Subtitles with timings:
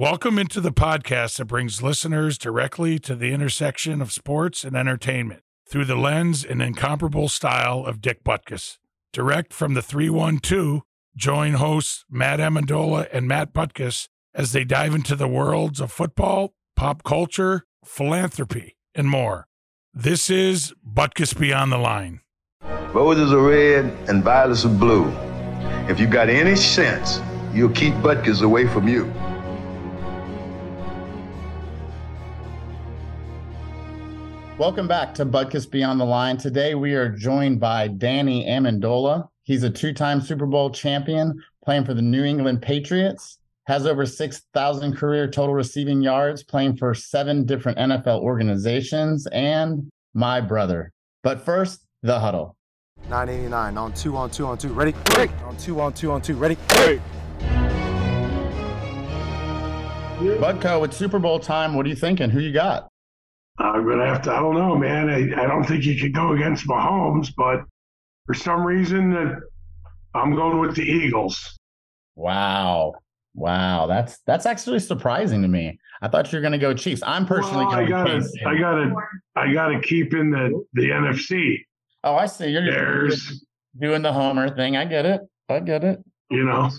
[0.00, 5.42] Welcome into the podcast that brings listeners directly to the intersection of sports and entertainment
[5.68, 8.78] through the lens and incomparable style of Dick Butkus.
[9.12, 10.82] Direct from the 312,
[11.16, 16.54] join hosts Matt Amendola and Matt Butkus as they dive into the worlds of football,
[16.76, 19.48] pop culture, philanthropy, and more.
[19.92, 22.20] This is Butkus Beyond the Line.
[22.92, 25.10] Roses are red and violets are blue.
[25.88, 27.20] If you've got any sense,
[27.52, 29.12] you'll keep Butkus away from you.
[34.58, 36.36] Welcome back to Butkus Beyond the Line.
[36.36, 39.28] Today we are joined by Danny Amendola.
[39.44, 43.38] He's a two-time Super Bowl champion, playing for the New England Patriots.
[43.68, 50.40] Has over 6,000 career total receiving yards, playing for seven different NFL organizations, and my
[50.40, 50.90] brother.
[51.22, 52.56] But first, the huddle.
[53.08, 54.72] 989 on two on two on two.
[54.72, 54.92] Ready?
[55.16, 55.32] Ready.
[55.44, 56.34] On two on two on two.
[56.34, 56.56] Ready?
[56.74, 57.00] Ready.
[60.18, 61.74] Butko, it's Super Bowl time.
[61.74, 62.30] What are you thinking?
[62.30, 62.88] Who you got?
[63.58, 64.32] I'm gonna have to.
[64.32, 65.10] I don't know, man.
[65.10, 67.64] I, I don't think you could go against Mahomes, but
[68.26, 69.36] for some reason, uh,
[70.14, 71.58] I'm going with the Eagles.
[72.14, 72.94] Wow,
[73.34, 75.78] wow, that's that's actually surprising to me.
[76.00, 77.02] I thought you were going to go Chiefs.
[77.04, 78.28] I'm personally well, going I gotta.
[78.46, 78.94] I gotta,
[79.34, 81.64] I gotta keep in the the NFC.
[82.04, 82.48] Oh, I see.
[82.48, 83.10] You're
[83.80, 84.76] doing the homer thing.
[84.76, 85.20] I get it.
[85.48, 85.98] I get it.
[86.30, 86.70] you know,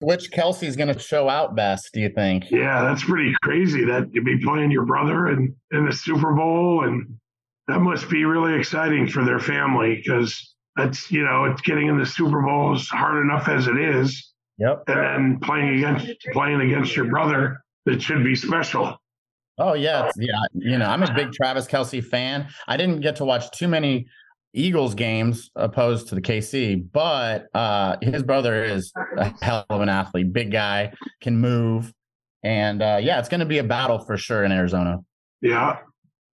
[0.00, 1.90] Which Kelce's going to show out best?
[1.92, 2.50] Do you think?
[2.50, 6.84] yeah, that's pretty crazy that you'd be playing your brother in in the Super Bowl,
[6.84, 7.06] and
[7.68, 11.98] that must be really exciting for their family because that's you know, it's getting in
[11.98, 14.84] the Super Bowl is hard enough as it is, Yep.
[14.88, 18.96] and then playing against playing against your brother, it should be special.
[19.58, 20.32] Oh yeah, yeah.
[20.54, 22.48] You know, I'm a big Travis Kelce fan.
[22.66, 24.06] I didn't get to watch too many
[24.52, 29.88] Eagles games opposed to the KC, but uh, his brother is a hell of an
[29.88, 31.92] athlete, big guy, can move,
[32.42, 34.98] and uh, yeah, it's going to be a battle for sure in Arizona.
[35.40, 35.78] Yeah.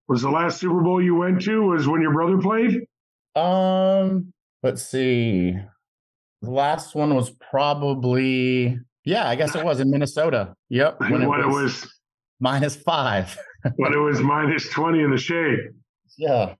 [0.09, 2.83] Was the last Super Bowl you went to was when your brother played?
[3.35, 5.55] Um, let's see.
[6.43, 10.55] The last one was probably yeah, I guess it was in Minnesota.
[10.69, 11.93] Yep, When, it was
[12.41, 13.37] minus five.
[13.77, 15.59] when it was minus twenty in the shade.
[16.19, 16.55] Yeah.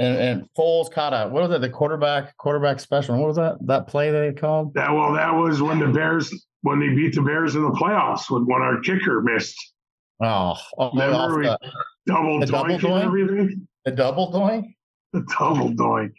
[0.00, 3.16] And and Foles caught a what was it, the quarterback quarterback special?
[3.18, 4.72] What was that that play they called?
[4.74, 8.30] That well, that was when the Bears when they beat the Bears in the playoffs
[8.30, 9.56] when, when our kicker missed
[10.22, 11.58] Oh, oh Remember we- the,
[12.06, 13.04] double The doink double and doink?
[13.04, 13.68] everything.
[13.84, 14.74] the double doink?
[15.12, 16.12] The double doink.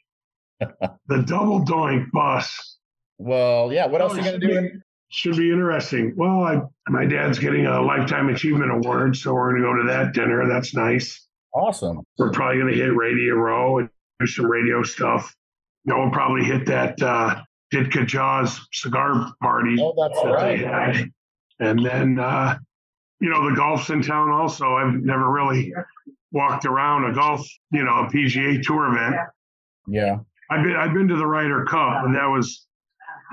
[1.08, 2.78] the double doink bus
[3.18, 3.88] Well, yeah.
[3.88, 4.62] What else Oh, are you gonna do?
[4.62, 4.70] be-
[5.10, 6.14] should be interesting.
[6.16, 10.14] Well, I my dad's getting a lifetime achievement award, so we're gonna go to that
[10.14, 10.48] dinner.
[10.48, 11.28] That's nice.
[11.54, 12.02] Awesome.
[12.18, 13.90] We're probably gonna hit Radio Row and
[14.20, 15.36] do some radio stuff.
[15.86, 17.42] You know, we'll probably hit that uh
[17.74, 19.78] Ditka Jaws cigar party.
[19.80, 20.96] Oh, that's that they right.
[20.96, 21.12] had.
[21.60, 22.58] And then, uh,
[23.20, 24.76] you know, the golf's in town also.
[24.76, 25.74] I've never really
[26.32, 29.16] walked around a golf, you know, a PGA Tour event.
[29.88, 30.18] Yeah.
[30.50, 32.66] I've been I've been to the Ryder Cup, and that was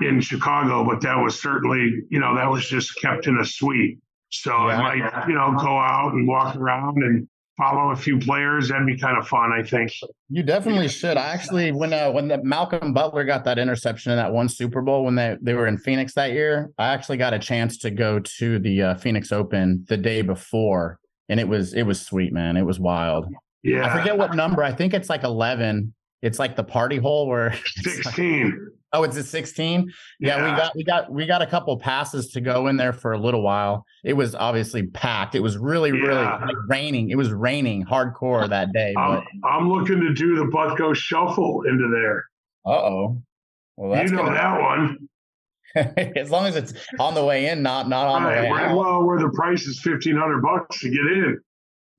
[0.01, 3.99] in Chicago, but that was certainly, you know, that was just kept in a suite.
[4.29, 7.27] So I might, you know, go out and walk around and
[7.59, 8.69] follow a few players.
[8.69, 9.91] That'd be kind of fun, I think.
[10.29, 11.17] You definitely should.
[11.17, 14.81] I actually when uh, when the Malcolm Butler got that interception in that one Super
[14.81, 17.91] Bowl when they, they were in Phoenix that year, I actually got a chance to
[17.91, 22.33] go to the uh, Phoenix Open the day before, and it was it was sweet,
[22.33, 22.57] man.
[22.57, 23.27] It was wild.
[23.61, 23.85] Yeah.
[23.93, 24.63] I forget what number.
[24.63, 25.93] I think it's like eleven.
[26.21, 27.47] It's like the party hole where
[27.77, 28.67] it's like- 16.
[28.93, 29.89] oh, it's a sixteen.
[30.19, 33.13] Yeah, we got we got we got a couple passes to go in there for
[33.13, 33.85] a little while.
[34.03, 35.35] It was obviously packed.
[35.35, 37.09] It was really really like raining.
[37.09, 38.93] It was raining hardcore that day.
[38.97, 42.25] I'm, I'm looking to do the Butko shuffle into there.
[42.65, 43.21] Uh oh.
[43.77, 44.97] Well, You know that one.
[46.15, 48.75] as long as it's on the way in, not not on the way where- out.
[48.77, 51.39] well, where the price is fifteen hundred bucks to get in,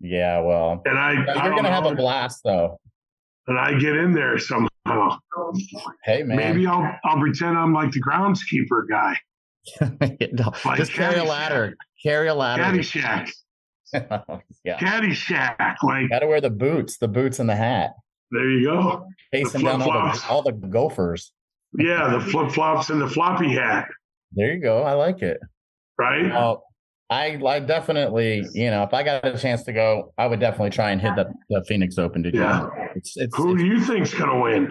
[0.00, 2.78] Yeah, well, and I, I you're don't gonna have a blast though.
[3.50, 4.68] And I get in there somehow.
[6.04, 9.16] Hey man, Maybe I'll I'll pretend I'm like the groundskeeper guy,
[10.32, 11.74] No, like just carry a ladder.
[12.02, 12.62] Carry a ladder.
[12.62, 13.30] Caddyshack,
[13.94, 15.76] oh, yeah, Caddyshack.
[15.82, 17.90] Like got to wear the boots, the boots and the hat,
[18.30, 19.06] there you go.
[19.32, 21.32] facing down all the all the gophers.
[21.78, 23.86] Yeah, the flip flops and the floppy hat,
[24.32, 24.82] There you go.
[24.82, 25.38] I like it.
[25.98, 26.30] right?
[26.32, 26.64] Well,
[27.10, 30.70] I I definitely, you know, if I got a chance to go, I would definitely
[30.70, 32.68] try and hit the, the Phoenix Open to do Yeah.
[32.94, 34.70] It's it's, Who do you think's gonna win?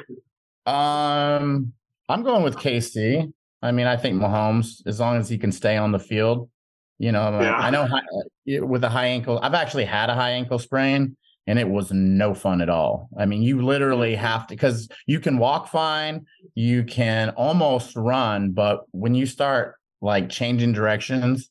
[0.66, 1.74] Um,
[2.08, 3.32] I'm going with KC.
[3.62, 6.50] I mean, I think Mahomes, as long as he can stay on the field,
[6.98, 7.56] you know, I- Yeah.
[7.58, 11.18] I know hi- uh, with a high ankle, I've actually had a high ankle sprain
[11.46, 13.10] and it was no fun at all.
[13.18, 16.26] I mean, you literally have to, because you can walk fine,
[16.56, 21.50] you can almost run, but when you start like changing directions,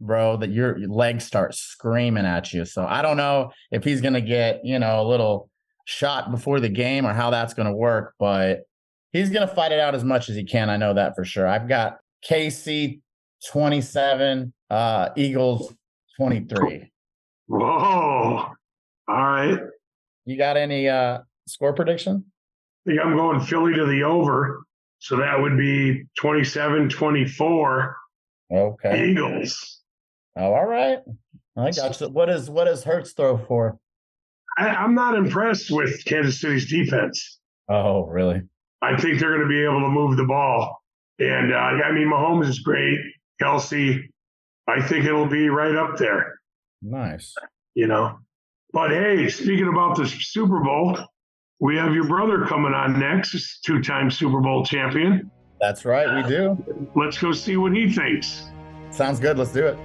[0.00, 2.64] bro, that your, your legs start screaming at you.
[2.64, 5.50] So I don't know if he's going to get, you know, a little
[5.86, 8.60] shot before the game or how that's going to work, but
[9.12, 10.68] he's going to fight it out as much as he can.
[10.70, 11.46] I know that for sure.
[11.46, 11.98] I've got
[12.28, 13.00] KC
[13.50, 15.74] 27, uh, Eagles
[16.18, 16.90] 23.
[17.46, 17.58] Whoa.
[17.58, 18.54] All
[19.08, 19.58] right.
[20.24, 22.24] You got any uh, score prediction?
[22.86, 24.62] I think I'm going Philly to the over.
[24.98, 27.96] So that would be 27 24
[28.52, 29.10] Okay.
[29.10, 29.75] Eagles.
[30.36, 30.98] Oh, all right.
[31.56, 32.08] I got you.
[32.08, 33.78] What is what does Hurts throw for?
[34.58, 37.38] I, I'm not impressed with Kansas City's defense.
[37.68, 38.42] Oh, really?
[38.82, 40.78] I think they're going to be able to move the ball.
[41.18, 42.98] And uh, I mean, Mahomes is great.
[43.42, 44.00] Kelce,
[44.68, 46.38] I think it'll be right up there,
[46.82, 47.34] Nice.
[47.74, 48.18] you know.
[48.72, 50.98] But hey, speaking about the Super Bowl,
[51.60, 55.30] we have your brother coming on next, two time Super Bowl champion.
[55.60, 56.22] That's right.
[56.22, 56.90] We do.
[56.94, 58.50] Let's go see what he thinks.
[58.90, 59.38] Sounds good.
[59.38, 59.78] Let's do it.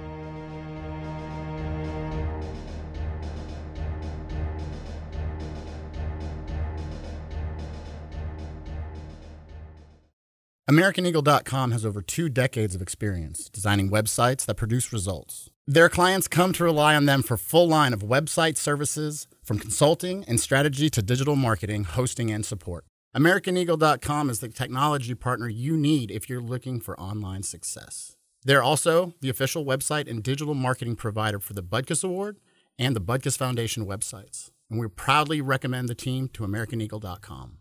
[10.70, 15.50] AmericanEagle.com has over two decades of experience designing websites that produce results.
[15.66, 20.24] Their clients come to rely on them for full line of website services, from consulting
[20.28, 22.84] and strategy to digital marketing, hosting, and support.
[23.16, 28.16] AmericanEagle.com is the technology partner you need if you're looking for online success.
[28.44, 32.38] They're also the official website and digital marketing provider for the Butkus Award
[32.78, 37.58] and the Butkus Foundation websites, and we proudly recommend the team to AmericanEagle.com.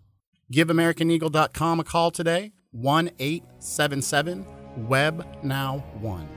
[0.51, 4.45] Give AmericanEagle.com a call today, 1 877
[4.88, 6.27] Web Now 1.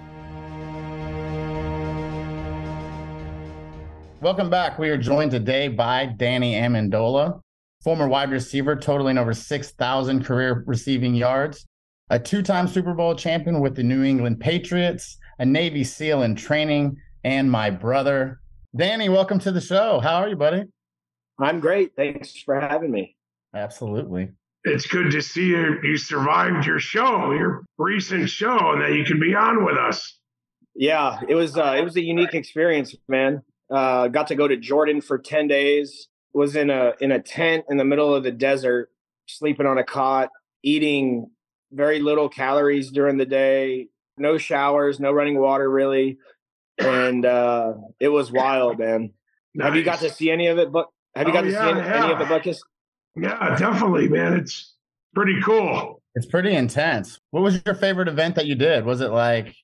[4.20, 4.76] Welcome back.
[4.76, 7.40] We are joined today by Danny Amendola,
[7.84, 11.66] former wide receiver, totaling over 6,000 career receiving yards,
[12.10, 16.34] a two time Super Bowl champion with the New England Patriots, a Navy SEAL in
[16.34, 18.40] training, and my brother.
[18.74, 20.00] Danny, welcome to the show.
[20.00, 20.64] How are you, buddy?
[21.38, 21.92] I'm great.
[21.94, 23.14] Thanks for having me.
[23.54, 24.30] Absolutely.
[24.64, 25.78] It's good to see you.
[25.82, 30.18] You survived your show, your recent show, and that you can be on with us.
[30.74, 33.42] Yeah, it was uh, it was a unique experience, man.
[33.70, 36.08] Uh, got to go to Jordan for ten days.
[36.32, 38.90] Was in a in a tent in the middle of the desert,
[39.26, 40.30] sleeping on a cot,
[40.62, 41.30] eating
[41.70, 43.88] very little calories during the day.
[44.16, 46.18] No showers, no running water, really,
[46.78, 49.12] and uh, it was wild, man.
[49.60, 50.72] Have you got to see any of it?
[50.72, 52.34] But have you Oh, got to yeah, see any, any of yeah.
[52.34, 52.58] it, Butkus?
[53.16, 54.34] Yeah, definitely, man.
[54.34, 54.74] It's
[55.14, 56.00] pretty cool.
[56.14, 57.18] It's pretty intense.
[57.30, 58.84] What was your favorite event that you did?
[58.84, 59.54] Was it like,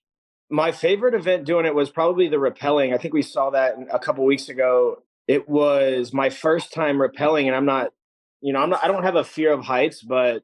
[0.50, 2.92] my favorite event doing it was probably the rappelling.
[2.92, 5.02] I think we saw that a couple weeks ago.
[5.28, 7.92] It was my first time rappelling, and I'm not,
[8.40, 10.42] you know, I'm not, I don't have a fear of heights, but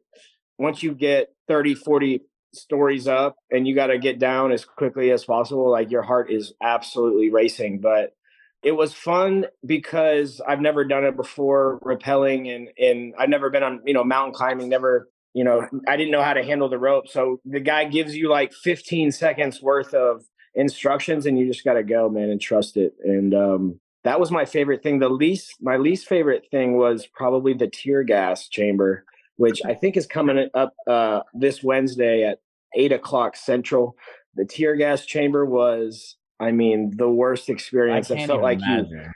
[0.58, 2.20] once you get 30, 40
[2.54, 6.30] stories up and you got to get down as quickly as possible, like your heart
[6.30, 7.80] is absolutely racing.
[7.80, 8.14] But
[8.62, 13.62] it was fun because I've never done it before, rappelling, and and I've never been
[13.62, 16.78] on, you know, mountain climbing, never you know, I didn't know how to handle the
[16.78, 17.08] rope.
[17.08, 20.24] So the guy gives you like 15 seconds worth of
[20.54, 22.94] instructions and you just got to go, man, and trust it.
[23.04, 24.98] And um, that was my favorite thing.
[24.98, 29.04] The least, my least favorite thing was probably the tear gas chamber,
[29.36, 32.38] which I think is coming up uh, this Wednesday at
[32.74, 33.94] eight o'clock central.
[34.36, 38.10] The tear gas chamber was, I mean, the worst experience.
[38.10, 39.12] I can't felt like you, imagine.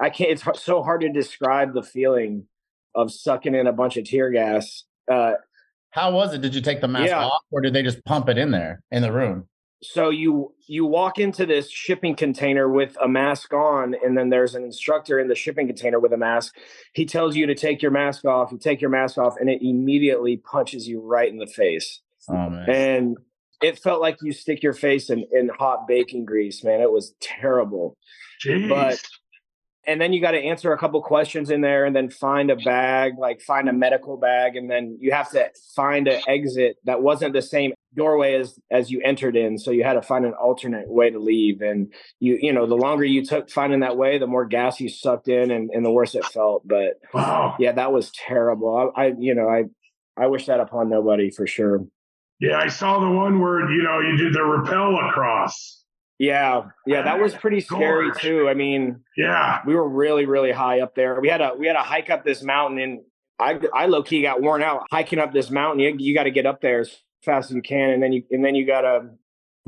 [0.00, 2.46] I can't, it's so hard to describe the feeling
[2.94, 4.84] of sucking in a bunch of tear gas.
[5.10, 5.34] Uh,
[5.90, 6.40] How was it?
[6.42, 7.24] Did you take the mask Yeah.
[7.24, 9.48] off or did they just pump it in there in the room?
[9.84, 14.54] so you you walk into this shipping container with a mask on and then there's
[14.54, 16.54] an instructor in the shipping container with a mask
[16.92, 19.60] he tells you to take your mask off you take your mask off and it
[19.60, 22.70] immediately punches you right in the face Oh man.
[22.70, 23.16] and
[23.62, 26.80] it felt like you stick your face in, in hot baking grease man.
[26.80, 27.96] It was terrible.
[28.44, 28.68] Jeez.
[28.68, 29.02] But-
[29.84, 32.56] and then you got to answer a couple questions in there and then find a
[32.56, 37.02] bag like find a medical bag and then you have to find an exit that
[37.02, 39.58] wasn't the same doorway as as you entered in.
[39.58, 42.76] So you had to find an alternate way to leave and you you know the
[42.76, 45.90] longer you took finding that way the more gas you sucked in and, and the
[45.90, 46.66] worse it felt.
[46.66, 47.56] But wow.
[47.58, 48.92] yeah that was terrible.
[48.96, 49.64] I, I you know i
[50.16, 51.84] i wish that upon nobody for sure
[52.42, 55.84] Yeah, I saw the one where you know you did the rappel across.
[56.18, 58.20] yeah yeah that was pretty scary Gorge.
[58.20, 59.60] too i mean Yeah.
[59.66, 62.24] we were really really high up there we had a we had a hike up
[62.24, 63.00] this mountain and
[63.40, 66.46] i i low-key got worn out hiking up this mountain you, you got to get
[66.46, 66.90] up there as
[67.24, 69.08] fast as you can and then you and then you got to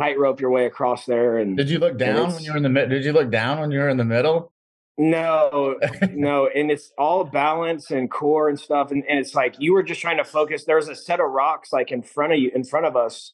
[0.01, 2.69] tightrope your way across there and Did you look down when you were in the
[2.69, 2.91] mid?
[2.91, 4.53] Did you look down when you were in the middle?
[4.97, 5.77] No
[6.13, 9.83] no and it's all balance and core and stuff and, and it's like you were
[9.83, 12.63] just trying to focus there's a set of rocks like in front of you in
[12.63, 13.33] front of us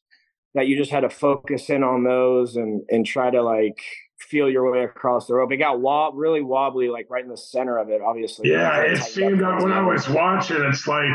[0.55, 3.83] that you just had to focus in on those and and try to like
[4.21, 5.51] feel your way across the rope.
[5.53, 8.01] It got wob really wobbly, like right in the center of it.
[8.03, 8.83] Obviously, yeah.
[8.83, 11.11] It seemed that when I was watching, it's like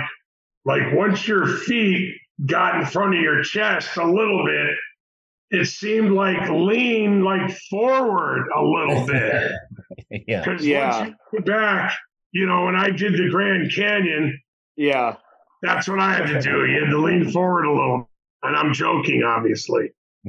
[0.65, 4.75] like once your feet got in front of your chest a little bit,
[5.55, 9.51] it seemed like lean like forward a little bit.
[10.27, 10.43] yeah.
[10.43, 10.99] Because Yeah.
[10.99, 11.93] once you go back,
[12.31, 14.39] you know, when I did the Grand Canyon,
[14.75, 15.15] yeah,
[15.61, 16.65] that's what I had to do.
[16.65, 18.09] You had to lean forward a little.
[18.43, 19.91] And I'm joking, obviously.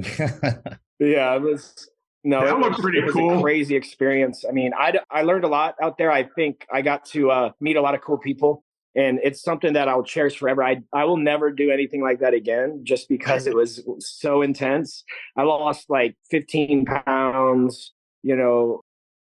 [0.99, 1.35] yeah.
[1.37, 1.88] It was
[2.25, 3.38] no, That it looked was, pretty it was cool.
[3.38, 4.45] a crazy experience.
[4.49, 6.11] I mean, I I learned a lot out there.
[6.11, 8.64] I think I got to uh, meet a lot of cool people.
[8.96, 10.64] And it's something that I'll cherish forever.
[10.64, 15.04] I I will never do anything like that again, just because it was so intense.
[15.36, 17.92] I lost like 15 pounds.
[18.22, 18.80] You know,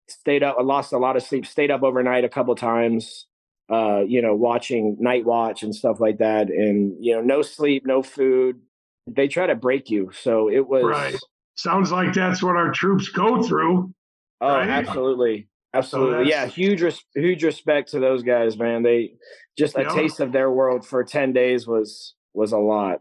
[0.08, 0.56] stayed up.
[0.58, 1.46] I lost a lot of sleep.
[1.46, 3.26] Stayed up overnight a couple times.
[3.70, 7.84] Uh, you know, watching night watch and stuff like that, and you know, no sleep,
[7.86, 8.60] no food.
[9.06, 10.84] They try to break you, so it was.
[10.84, 11.16] Right.
[11.56, 13.94] Sounds like that's what our troops go through.
[14.40, 14.68] Oh, right?
[14.68, 16.30] absolutely, absolutely.
[16.30, 18.82] yeah, huge, res- huge respect to those guys, man.
[18.82, 19.14] They
[19.58, 19.88] just a Yeah.
[19.94, 23.00] taste of their world for ten days was was a lot.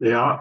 [0.00, 0.40] Yeah.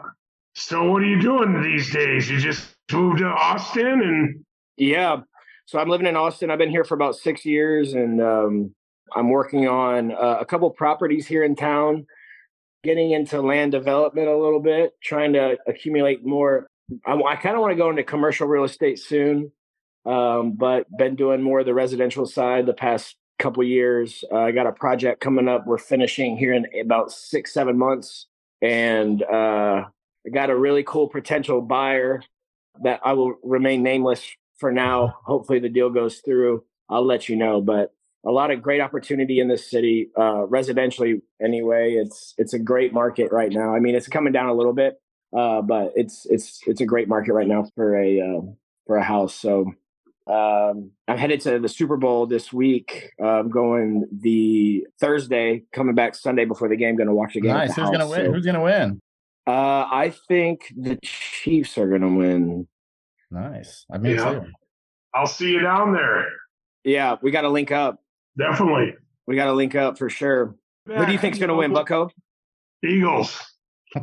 [0.55, 2.29] So what are you doing these days?
[2.29, 4.45] You just moved to Austin and
[4.77, 5.21] Yeah.
[5.65, 6.51] So I'm living in Austin.
[6.51, 8.75] I've been here for about six years, and um,
[9.15, 12.05] I'm working on uh, a couple properties here in town.
[12.83, 16.67] Getting into land development a little bit, trying to accumulate more.
[17.05, 19.53] I, I kind of want to go into commercial real estate soon,
[20.05, 24.23] um, but been doing more of the residential side the past couple years.
[24.31, 25.65] Uh, I got a project coming up.
[25.65, 28.27] We're finishing here in about six, seven months,
[28.61, 29.85] and uh,
[30.25, 32.23] I got a really cool potential buyer
[32.83, 34.25] that I will remain nameless
[34.57, 35.17] for now.
[35.25, 36.63] Hopefully, the deal goes through.
[36.89, 37.93] I'll let you know, but
[38.25, 41.21] a lot of great opportunity in this city, uh, residentially.
[41.43, 43.75] Anyway, it's it's a great market right now.
[43.75, 45.01] I mean, it's coming down a little bit,
[45.37, 48.41] uh, but it's it's it's a great market right now for a uh,
[48.87, 49.35] for a house.
[49.35, 49.73] So
[50.27, 53.09] um, I'm headed to the Super Bowl this week.
[53.21, 56.95] Uh, I'm going the Thursday, coming back Sunday before the game.
[56.95, 57.51] Going to watch the game.
[57.53, 57.75] nice.
[57.75, 58.25] the Who's gonna win?
[58.25, 59.01] So, Who's gonna win?
[59.47, 59.51] uh,
[59.91, 62.67] I think the Chiefs are going to win.
[63.31, 63.85] Nice.
[63.91, 64.41] I mean, Yeah.
[65.13, 66.25] I'll see you down there.
[66.83, 67.99] Yeah, we got to link up.
[68.37, 68.95] Definitely.
[69.27, 70.55] We got to link up for sure.
[70.87, 72.09] Who do you think's going to win, Butko?
[72.85, 73.39] Eagles.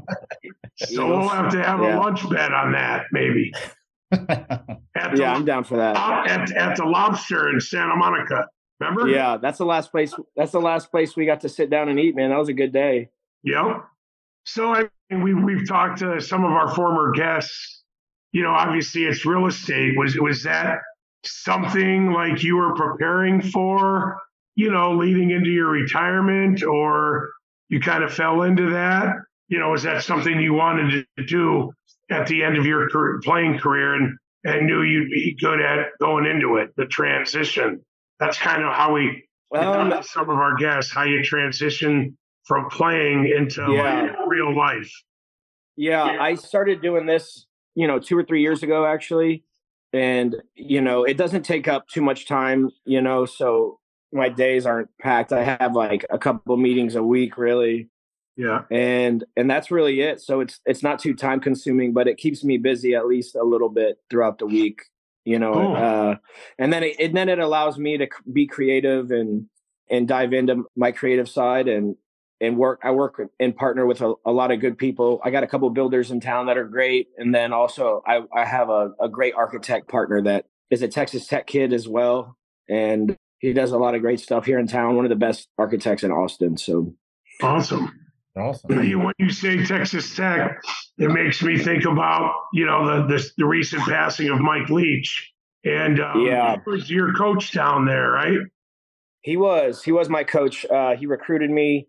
[0.77, 1.99] So we'll have to have Yeah.
[1.99, 3.53] a lunch bet on that, maybe.
[4.13, 5.97] At the, Yeah, I'm down for that.
[5.97, 8.47] at, at the lobster in Santa Monica.
[8.81, 9.09] Remember?
[9.09, 10.15] Yeah, that's the last place.
[10.37, 12.31] That's the last place we got to sit down and eat, man.
[12.31, 13.11] That was a good day.
[13.45, 13.85] Yep.
[14.45, 17.83] So I mean, we we've talked to some of our former guests.
[18.33, 19.99] You know, obviously it's real estate.
[19.99, 20.79] Was was that
[21.25, 24.19] something like you were preparing for?
[24.57, 27.31] You know, leading into your retirement, or
[27.69, 29.15] you kind of fell into that?
[29.51, 31.73] You know, was that something you wanted to do
[32.11, 35.89] at the end of your career, playing career, and and knew you'd be good at
[36.01, 36.71] going into it?
[36.77, 37.85] The transition.
[38.19, 43.27] That's kind of how we Um, some of our guests how you transition from playing
[43.27, 44.03] into Yeah.
[44.03, 44.91] like, real life.
[45.77, 49.45] Yeah, I started doing this, you know, two or three years ago, actually.
[49.93, 53.81] And, you know, it doesn't take up too much time, you know, so
[54.13, 55.33] my days aren't packed.
[55.33, 57.89] I have like a couple meetings a week, really.
[58.41, 58.63] Yeah.
[58.71, 60.21] And and that's really it.
[60.23, 63.45] So it's it's not too time consuming, but it keeps me busy at least a
[63.45, 64.81] little bit throughout the week,
[65.27, 65.53] you know.
[65.53, 65.77] Cool.
[65.77, 66.15] Uh
[66.59, 69.47] and then it and then it allows me to be creative and
[69.91, 71.97] and dive into my creative side and
[72.41, 75.43] and work i work and partner with a, a lot of good people i got
[75.43, 78.93] a couple builders in town that are great and then also i, I have a,
[79.01, 83.73] a great architect partner that is a texas tech kid as well and he does
[83.73, 86.57] a lot of great stuff here in town one of the best architects in austin
[86.57, 86.95] so
[87.43, 88.00] Awesome.
[88.37, 88.71] Awesome.
[89.05, 90.61] When you say Texas Tech,
[90.99, 95.33] it makes me think about you know the the, the recent passing of Mike Leach,
[95.65, 96.57] and um, Yeah.
[96.65, 98.39] he was your coach down there, right?
[99.23, 99.83] he was.
[99.83, 100.65] He was my coach.
[100.65, 101.89] Uh, he recruited me.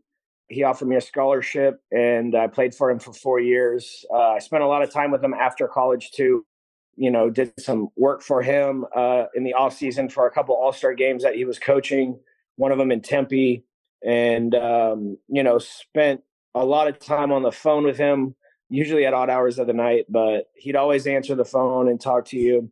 [0.49, 4.03] He offered me a scholarship and i played for him for four years.
[4.13, 6.45] Uh, i spent a lot of time with him after college too.
[6.97, 10.55] You know did some work for him uh, in the off season for a couple
[10.55, 12.19] all-star games that he was coaching
[12.57, 13.63] one of them in tempe.
[14.05, 16.21] And um, you know spent
[16.55, 18.35] a lot of time on the phone with him
[18.69, 22.25] usually at odd hours of the night but he'd always answer the phone and talk
[22.25, 22.71] to you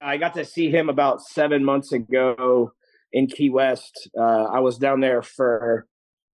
[0.00, 2.72] i got to see him about seven months ago
[3.12, 4.08] in Key West.
[4.18, 5.86] Uh, I was down there for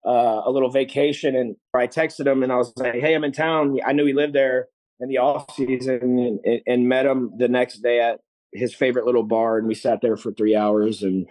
[0.06, 3.32] uh, a little vacation, and I texted him and I was like, "Hey, I'm in
[3.32, 4.68] town." I knew he lived there
[5.00, 8.20] in the off season, and, and met him the next day at
[8.52, 11.26] his favorite little bar, and we sat there for three hours and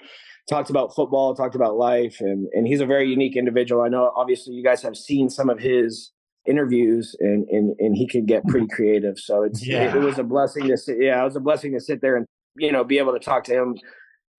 [0.50, 3.82] talked about football, talked about life, and and he's a very unique individual.
[3.82, 6.12] I know, obviously, you guys have seen some of his
[6.46, 9.20] interviews and and and he can get pretty creative.
[9.20, 9.90] So it's Yeah.
[9.90, 10.98] it, it was a blessing to sit.
[11.00, 12.26] Yeah, it was a blessing to sit there and
[12.56, 13.78] you know be able to talk to him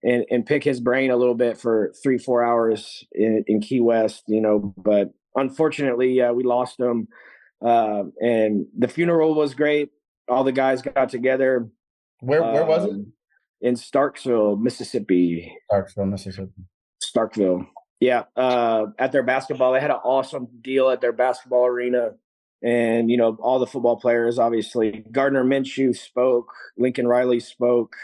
[0.03, 3.79] and and pick his brain a little bit for three four hours in, in Key
[3.81, 4.23] West.
[4.27, 7.07] You know, but unfortunately, uh, we lost him.
[7.63, 9.89] Uh, and the funeral was great.
[10.29, 11.69] All the guys got together.
[12.21, 13.05] Where where was it?
[13.61, 15.53] In Starksville, Mississippi.
[15.71, 16.51] Starksville, Mississippi.
[17.03, 17.65] Starkville.
[17.99, 22.11] Yeah, uh, at their basketball, they had an awesome deal at their basketball arena,
[22.63, 24.39] and you know all the football players.
[24.39, 27.95] Obviously, Gardner Minshew spoke, Lincoln Riley spoke,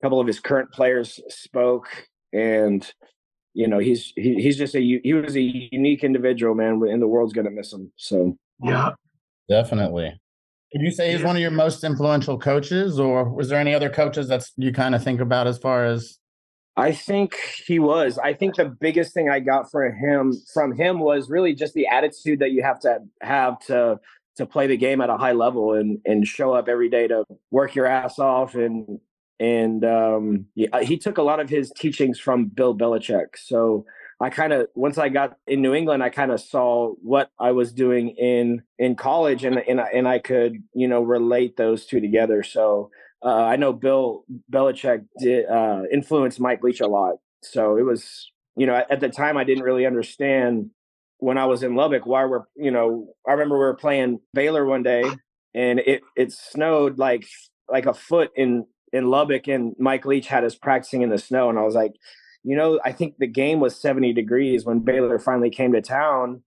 [0.00, 1.88] a couple of his current players spoke,
[2.34, 2.92] and
[3.54, 7.08] you know he's he, he's just a he was a unique individual, man, and the
[7.08, 7.90] world's gonna miss him.
[7.96, 8.90] So Yeah.
[9.48, 10.20] Definitely.
[10.74, 14.28] You say he's one of your most influential coaches, or was there any other coaches
[14.28, 16.18] that you kind of think about as far as
[16.76, 17.36] I think
[17.66, 18.18] he was.
[18.18, 21.86] I think the biggest thing I got for him from him was really just the
[21.86, 24.00] attitude that you have to have to
[24.36, 27.24] to play the game at a high level and and show up every day to
[27.50, 29.00] work your ass off and
[29.38, 33.26] and um, yeah, he took a lot of his teachings from Bill Belichick.
[33.36, 33.84] So
[34.22, 37.50] I kind of once I got in New England, I kind of saw what I
[37.50, 41.86] was doing in in college, and and I, and I could you know relate those
[41.86, 42.42] two together.
[42.42, 42.90] So
[43.24, 47.16] uh, I know Bill Belichick did uh, influence Mike Leach a lot.
[47.42, 50.70] So it was, you know, at, at the time I didn't really understand
[51.18, 54.64] when I was in Lubbock why we're, you know, I remember we were playing Baylor
[54.64, 55.04] one day
[55.54, 57.26] and it it snowed like
[57.68, 61.48] like a foot in in Lubbock and Mike Leach had us practicing in the snow
[61.48, 61.92] and I was like,
[62.44, 66.42] you know, I think the game was 70 degrees when Baylor finally came to town.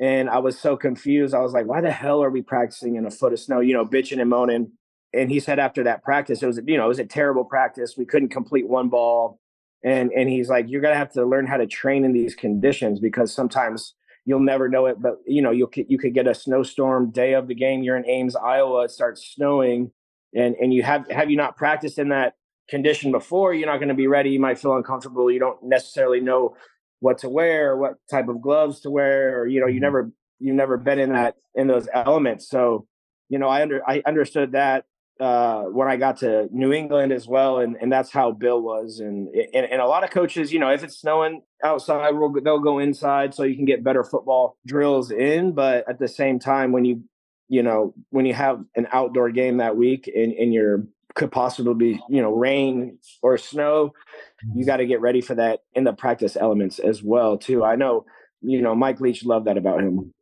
[0.00, 1.34] And I was so confused.
[1.34, 3.60] I was like, why the hell are we practicing in a foot of snow?
[3.60, 4.72] You know, bitching and moaning
[5.14, 7.94] and he said after that practice, it was you know it was a terrible practice.
[7.96, 9.38] We couldn't complete one ball,
[9.82, 13.00] and and he's like, you're gonna have to learn how to train in these conditions
[13.00, 15.00] because sometimes you'll never know it.
[15.00, 17.82] But you know you could you could get a snowstorm day of the game.
[17.82, 18.84] You're in Ames, Iowa.
[18.84, 19.92] It starts snowing,
[20.34, 22.34] and and you have have you not practiced in that
[22.68, 24.30] condition before, you're not going to be ready.
[24.30, 25.30] You might feel uncomfortable.
[25.30, 26.56] You don't necessarily know
[27.00, 30.56] what to wear, what type of gloves to wear, or you know you never you've
[30.56, 32.48] never been in that in those elements.
[32.48, 32.86] So
[33.28, 34.86] you know I under I understood that
[35.20, 38.98] uh, when I got to New England as well, and, and that's how Bill was.
[38.98, 42.58] And, and and a lot of coaches, you know, if it's snowing outside, we'll, they'll
[42.58, 45.52] go inside so you can get better football drills in.
[45.52, 47.04] But at the same time, when you
[47.48, 51.74] you know when you have an outdoor game that week and and you're could possibly
[51.74, 53.92] be you know rain or snow,
[54.54, 57.64] you got to get ready for that in the practice elements as well too.
[57.64, 58.04] I know
[58.40, 60.12] you know Mike Leach loved that about him.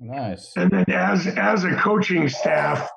[0.00, 0.52] nice?
[0.56, 2.88] And then as as a coaching staff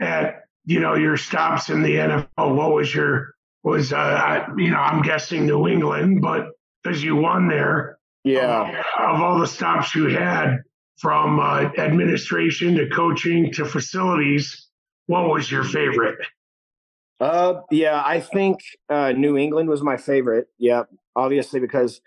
[0.00, 4.70] at you know your stops in the NFL, what was your was uh I- you
[4.70, 6.46] know I'm guessing New England, but
[6.82, 8.82] because you won there, Yeah.
[8.98, 10.58] of all the stops you had
[10.98, 14.68] from uh, administration to coaching to facilities,
[15.06, 16.18] what was your favorite?
[17.20, 20.48] Uh, yeah, I think uh, New England was my favorite.
[20.58, 20.82] Yeah,
[21.14, 22.00] obviously because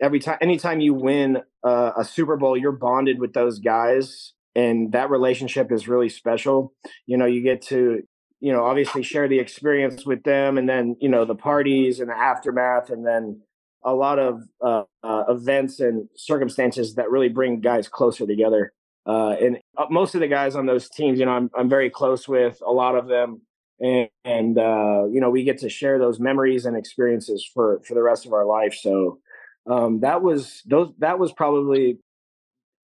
[0.00, 4.92] every time, anytime you win uh, a Super Bowl, you're bonded with those guys, and
[4.92, 6.72] that relationship is really special.
[7.06, 8.02] You know, you get to,
[8.40, 12.08] you know, obviously share the experience with them, and then you know the parties and
[12.08, 13.42] the aftermath, and then
[13.84, 18.72] a lot of uh, uh, events and circumstances that really bring guys closer together.
[19.04, 21.90] Uh, and uh, most of the guys on those teams, you know, I'm I'm very
[21.90, 23.42] close with a lot of them
[23.82, 27.94] and, and uh, you know we get to share those memories and experiences for for
[27.94, 29.18] the rest of our life so
[29.68, 31.98] um, that was those that was probably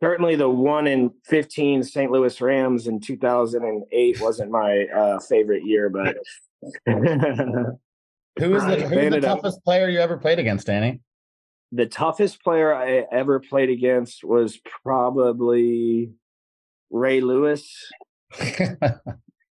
[0.03, 5.89] certainly the one in 15 st louis rams in 2008 wasn't my uh, favorite year
[5.89, 6.17] but
[6.87, 9.39] Who is the, the Banded up.
[9.39, 11.01] toughest player you ever played against, Danny?
[11.71, 16.11] the toughest player i ever played against was probably
[16.91, 17.93] ray lewis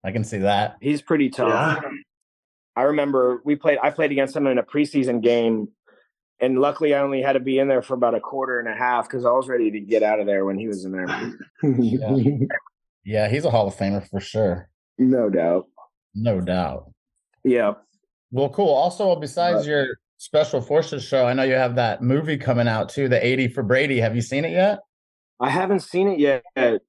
[0.04, 0.78] I can see that.
[0.82, 1.90] he's pretty tough Yeah.
[2.76, 3.78] I remember we played.
[3.84, 5.68] I played against him in a preseason game,
[6.40, 8.74] and luckily I only had to be in there for about a quarter and a
[8.74, 11.34] half because I was ready to get out of there when he was in there.
[11.78, 12.46] Yeah,
[13.04, 14.70] yeah, he's a Hall of Famer for sure.
[14.98, 15.68] no doubt.
[16.16, 16.92] No doubt.
[17.44, 17.74] Yeah.
[18.32, 18.70] Well, cool.
[18.74, 23.10] Also, besides your special forces show, I know you have that movie coming out too,
[23.10, 24.00] the 80 for Brady.
[24.00, 24.80] Have you seen it yet?
[25.42, 26.44] I haven't seen it yet.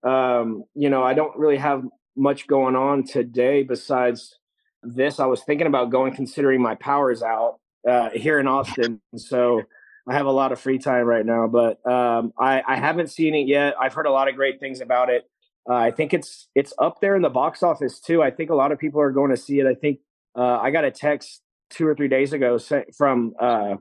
[0.05, 1.83] Um, you know, I don't really have
[2.17, 4.39] much going on today besides
[4.83, 5.21] this.
[5.21, 9.63] I was thinking about going, considering my power's out uh, here in Austin, so
[10.09, 11.47] I have a lot of free time right now.
[11.47, 13.75] But um, I, I haven't seen it yet.
[13.81, 15.25] I've heard a lot of great things about it.
[15.69, 18.23] Uh, I think it's it's up there in the box office too.
[18.23, 19.67] I think a lot of people are going to see it.
[19.67, 20.01] I think
[20.37, 22.59] uh, I got a text two or three days ago
[22.97, 23.77] from uh,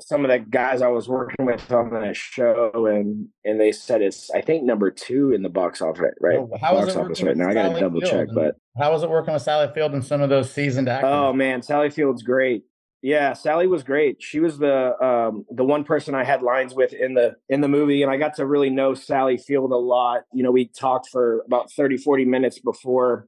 [0.00, 4.02] some of the guys I was working with on that show, and and they said
[4.02, 7.00] it's I think number two in the box office right Well, how is box it
[7.00, 7.48] office right now.
[7.48, 10.04] I got to double Field check, but How was it working with Sally Field and
[10.04, 11.10] some of those seasoned actors?
[11.12, 12.64] oh man, Sally Field's great.
[13.04, 14.18] Yeah, Sally was great.
[14.20, 17.68] She was the um, the one person I had lines with in the in the
[17.68, 20.22] movie, and I got to really know Sally Field a lot.
[20.32, 23.26] You know, we talked for about 30, 40 minutes before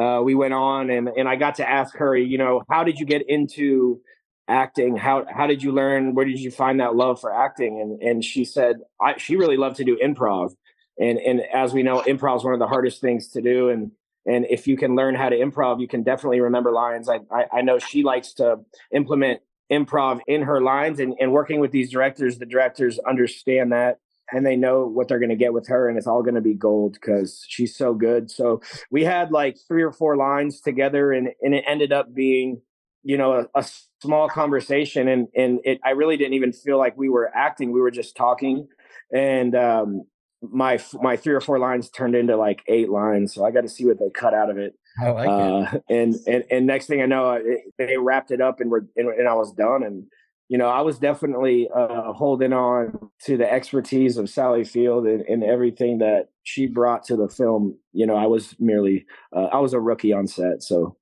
[0.00, 3.00] uh, we went on, and and I got to ask her, you know, how did
[3.00, 4.00] you get into
[4.48, 4.96] acting?
[4.96, 6.14] How how did you learn?
[6.14, 7.80] Where did you find that love for acting?
[7.80, 10.54] And and she said I, she really loved to do improv,
[10.98, 13.92] and and as we know, improv is one of the hardest things to do, and
[14.26, 17.08] and if you can learn how to improv, you can definitely remember lines.
[17.08, 18.60] I I, I know she likes to
[18.92, 23.98] implement improv in her lines, and and working with these directors, the directors understand that.
[24.30, 26.42] And they know what they're going to get with her, and it's all going to
[26.42, 28.30] be gold because she's so good.
[28.30, 32.60] So we had like three or four lines together, and and it ended up being
[33.08, 33.66] you know a, a
[34.02, 37.80] small conversation and and it i really didn't even feel like we were acting we
[37.80, 38.68] were just talking.
[39.12, 40.02] And um
[40.42, 43.68] my my three or four lines turned into like eight lines so i got to
[43.68, 44.74] see what they cut out of it.
[45.02, 45.32] I like it.
[45.32, 48.82] uh and and and next thing i know it, they wrapped it up and we're
[48.96, 49.82] and, and i was done.
[49.82, 50.04] And
[50.50, 55.22] you know i was definitely uh holding on to the expertise of sally field and,
[55.22, 57.78] and everything that she brought to the film.
[57.94, 60.98] You know i was merely uh, i was a rookie on set so.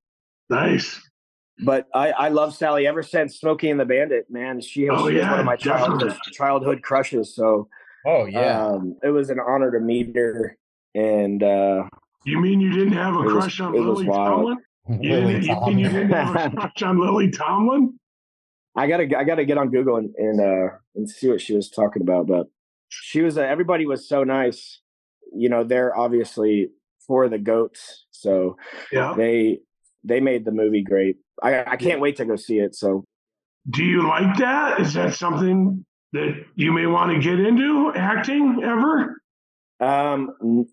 [0.49, 1.01] Nice.
[1.65, 4.61] But I, I love Sally ever since Smokey and the Bandit, man.
[4.61, 7.35] She, Oh, she was one of my childhood, childhood crushes.
[7.35, 7.67] So
[8.05, 8.65] Oh yeah.
[8.65, 10.57] um, it was an honor to meet her.
[10.95, 11.83] And uh,
[12.25, 14.05] You mean you didn't have a It was- crush on Lily.
[14.05, 14.57] Tomlin?
[15.01, 15.79] You, Lily didn't, you mean Tomlin.
[15.79, 17.99] you didn't have a crush on Lily Tomlin?
[18.75, 21.69] I gotta I gotta get on Google and and, uh, and see what she was
[21.69, 22.27] talking about.
[22.27, 22.47] But
[22.89, 24.79] she was uh, everybody was so nice.
[25.35, 26.69] You know, they're obviously
[27.05, 28.55] for the goats, so
[28.91, 29.13] Yeah.
[29.17, 29.59] they
[30.07, 31.17] they made the movie great.
[31.43, 32.75] I I can't wait to go see it.
[32.75, 33.03] So
[33.69, 34.79] Do you like that?
[34.79, 39.21] Is that something that you may want to get into acting ever?
[39.79, 40.67] um, n-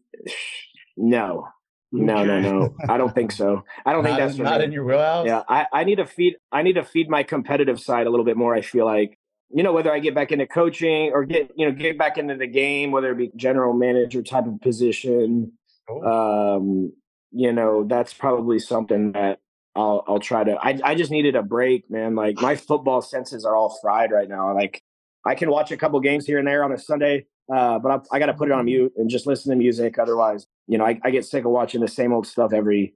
[0.96, 1.48] no,
[1.92, 2.40] no, no, Okay.
[2.50, 2.74] no.
[2.88, 3.64] I don't think so.
[3.84, 5.26] I don't think that's not in your wheelhouse.
[5.26, 8.24] Yeah, I, I need to feed I need to feed my competitive side a little
[8.24, 8.54] bit more.
[8.54, 9.18] I feel like
[9.50, 12.36] you know whether I get back into coaching or get you know get back into
[12.36, 15.52] the game, whether it be general manager type of position.
[15.88, 16.06] Cool.
[16.06, 16.92] Um,
[17.34, 19.40] you know that's probably something that
[19.74, 20.52] I'll I'll try to.
[20.52, 22.14] I I just needed a break, man.
[22.14, 24.54] Like my football senses are all fried right now.
[24.54, 24.82] Like
[25.26, 28.16] I can watch a couple games here and there on a Sunday, uh, but I,
[28.16, 29.98] I got to put it on mute and just listen to music.
[29.98, 32.94] Otherwise, you know, I, I get sick of watching the same old stuff every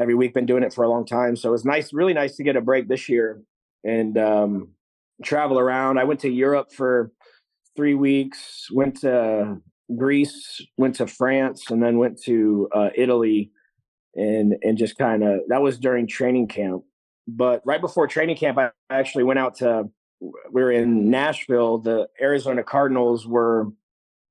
[0.00, 0.32] every week.
[0.32, 2.56] Been doing it for a long time, so it was nice, really nice to get
[2.56, 3.42] a break this year
[3.84, 4.68] and um,
[5.22, 5.98] travel around.
[5.98, 7.12] I went to Europe for
[7.76, 8.68] three weeks.
[8.72, 9.58] Went to
[9.96, 13.50] Greece, went to France, and then went to uh, Italy,
[14.18, 16.84] and and just kind of that was during training camp.
[17.26, 19.88] But right before training camp, I actually went out to.
[20.20, 21.78] We were in Nashville.
[21.78, 23.68] The Arizona Cardinals were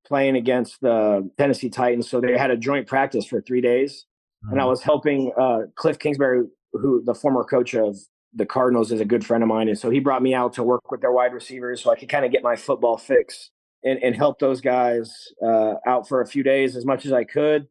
[0.06, 4.06] playing against the Tennessee Titans, so they had a joint practice for three days
[4.50, 7.98] and I was helping uh, Cliff Kingsbury, who the former coach of
[8.34, 10.64] the Cardinals, is a good friend of mine, and so he brought me out to
[10.64, 13.52] work with their wide receivers, so I could kind of get my football fix
[13.84, 17.24] and, and help those guys uh, out for a few days as much as I
[17.24, 17.68] could,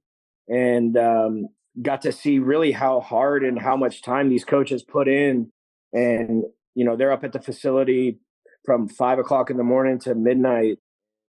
[0.48, 1.48] and um,
[1.82, 5.50] got to see really how hard and how much time these coaches put in,
[5.92, 8.18] and you know they're up at the facility
[8.64, 10.78] from five o'clock in the morning to midnight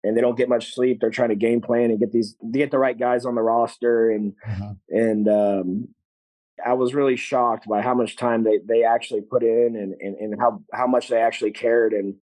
[0.04, 0.98] and they don't get much sleep.
[1.00, 4.10] They're trying to game plan and get these get the right guys on the roster
[4.10, 4.76] and Mhm.
[4.88, 5.88] and um,
[6.64, 10.16] I was really shocked by how much time they they actually put in and and,
[10.16, 11.92] and how how much they actually cared.
[11.92, 12.14] And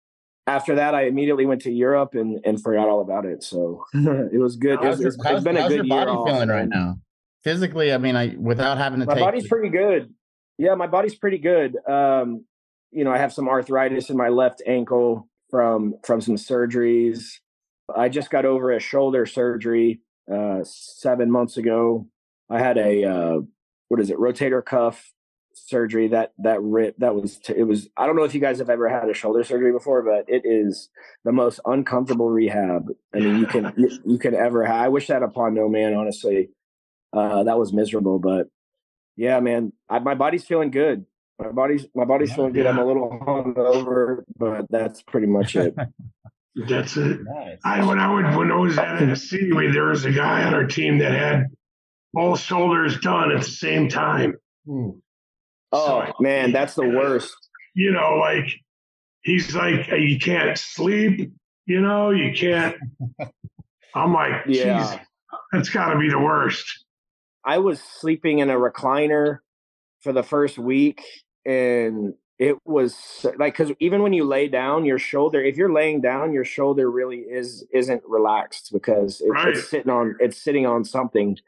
[0.47, 3.43] after that, I immediately went to Europe and and forgot all about it.
[3.43, 4.83] So it was good.
[4.83, 6.07] It was, your, it's, how's- been a how's good your year.
[6.07, 6.97] body off, feeling right now?
[7.45, 9.23] Physically, I mean, I without having to My take.
[9.23, 10.13] body's pretty good.
[10.59, 11.77] Yeah, my body's pretty good.
[11.87, 12.47] Um,
[12.91, 17.39] you know, I have some arthritis in my left ankle from from some surgeries.
[17.95, 20.01] I just got over a shoulder surgery
[20.33, 22.07] uh, seven months ago.
[22.49, 23.41] I had a uh,
[23.89, 25.13] what is it, rotator cuff
[25.53, 27.89] surgery that that rip that was t- it was.
[27.97, 30.43] I don't know if you guys have ever had a shoulder surgery before, but it
[30.45, 30.89] is
[31.25, 32.89] the most uncomfortable rehab.
[33.15, 34.65] I mean, you can you, you can ever.
[34.65, 34.77] Have.
[34.77, 35.95] I wish that upon no man.
[35.95, 36.49] Honestly,
[37.17, 38.49] uh, that was miserable, but
[39.17, 41.07] yeah, man, I, my body's feeling good.
[41.39, 42.67] My body's my body's Yeah, feeling good.
[42.67, 45.75] I'm a little hungover, but that's pretty much it.
[46.69, 47.19] That's it.
[47.25, 47.59] Nice.
[47.65, 50.55] I when I would when I was at SC, we, there was a guy on
[50.55, 51.47] our team that had
[52.13, 54.35] both shoulders done at the same time.
[55.73, 57.35] Oh man, that's the worst.
[57.75, 58.49] You know, like
[59.23, 61.33] he's like you can't sleep.
[61.67, 62.77] You know, you can't.
[63.97, 64.79] I'm like, Yeah.
[64.93, 65.01] geez,
[65.53, 66.84] that's got to be the worst.
[67.45, 69.39] I was sleeping in a recliner
[70.01, 71.03] for the first week,
[71.45, 76.01] and it was like because even when you lay down your shoulder if you're laying
[76.01, 79.57] down your shoulder really is isn't relaxed because it's, Right.
[79.57, 81.39] it's sitting on it's sitting on something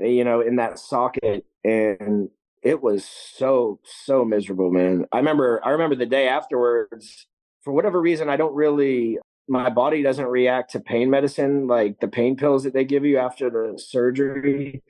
[0.00, 2.28] eh, you know in that socket and
[2.62, 7.26] it was so so miserable man i remember i remember the day afterwards
[7.62, 12.08] for whatever reason i don't really my body doesn't react to pain medicine like the
[12.08, 14.82] pain pills that they give you after the surgery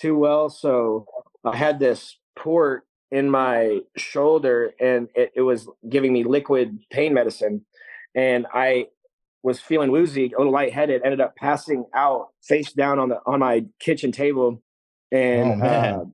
[0.00, 1.06] too well so
[1.44, 7.12] i had this port in my shoulder and it, it was giving me liquid pain
[7.12, 7.64] medicine
[8.14, 8.86] and i
[9.42, 13.40] was feeling woozy a little lightheaded ended up passing out face down on the on
[13.40, 14.62] my kitchen table
[15.12, 16.04] and Oh, uh,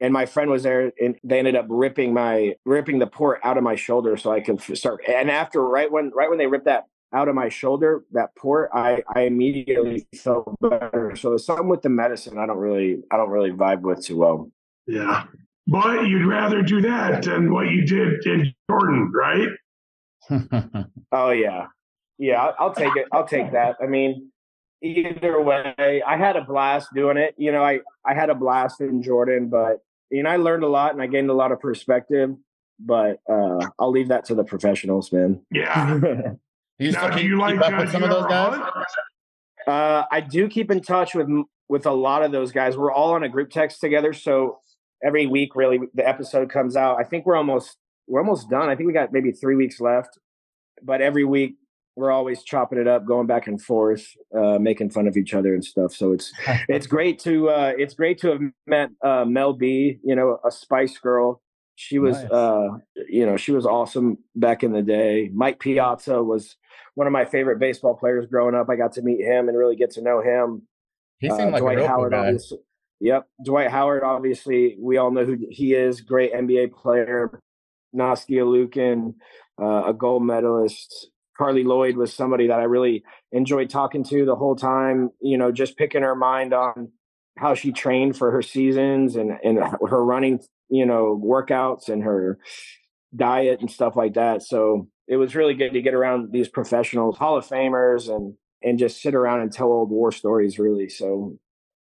[0.00, 3.56] and my friend was there and they ended up ripping my ripping the port out
[3.56, 6.66] of my shoulder so i could start and after right when right when they ripped
[6.66, 11.68] that out of my shoulder that port i i immediately felt better so there's something
[11.68, 14.50] with the medicine i don't really i don't really vibe with too well
[14.86, 15.24] Yeah.
[15.66, 19.48] But you'd rather do that than what you did in Jordan, right?
[21.12, 21.68] Oh yeah,
[22.18, 22.42] yeah.
[22.42, 23.06] I'll, I'll take it.
[23.12, 23.76] I'll take that.
[23.82, 24.30] I mean,
[24.82, 27.34] either way, I had a blast doing it.
[27.38, 29.78] You know, I I had a blast in Jordan, but
[30.10, 32.30] you know, I learned a lot and I gained a lot of perspective.
[32.78, 35.40] But uh, I'll leave that to the professionals, man.
[35.50, 36.00] Yeah.
[36.78, 38.60] Do you now, do you like keep up uh, with some you of those guys?
[39.66, 41.28] Uh, I do keep in touch with
[41.68, 42.76] with a lot of those guys.
[42.76, 44.58] We're all on a group text together, so
[45.04, 46.98] every week, really, the episode comes out.
[46.98, 48.68] I think we're almost we're almost done.
[48.68, 50.18] I think we got maybe three weeks left,
[50.82, 51.56] but every week
[51.96, 54.06] we're always chopping it up, going back and forth,
[54.36, 55.94] uh, making fun of each other and stuff.
[55.94, 56.32] So it's
[56.68, 59.98] it's great to uh, it's great to have met uh, Mel B.
[60.02, 61.40] You know, a Spice Girl.
[61.76, 62.30] She was, Nice.
[62.30, 62.68] uh,
[63.08, 65.30] you know, she was awesome back in the day.
[65.34, 66.56] Mike Piazza was
[66.94, 68.68] one of my favorite baseball players growing up.
[68.70, 70.62] I got to meet him and really get to know him.
[71.18, 72.18] He Uh, seemed like Dwight a real cool Howard, guy.
[72.26, 72.58] obviously.
[73.00, 74.02] Yep, Dwight Howard.
[74.04, 76.00] Obviously, we all know who he is.
[76.00, 77.40] Great NBA player.
[77.94, 79.14] Nastia Liukin,
[79.60, 81.10] uh, a gold medalist.
[81.38, 85.10] Carli Lloyd was somebody that I really enjoyed talking to the whole time.
[85.20, 86.92] You know, just picking her mind on
[87.36, 89.58] how she trained for her seasons and and
[89.88, 92.38] her running, you know, workouts and her
[93.14, 94.42] diet and stuff like that.
[94.42, 98.78] So it was really good to get around these professionals, Hall of Famers, and and
[98.78, 100.58] just sit around and tell old war stories.
[100.58, 101.38] Really, so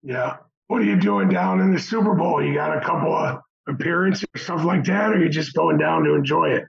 [0.02, 0.36] Yeah.
[0.68, 2.40] What are you doing down in the Super Bowl?
[2.40, 6.04] You got a couple of appearances, or stuff like that, or you just going down
[6.04, 6.64] to enjoy it?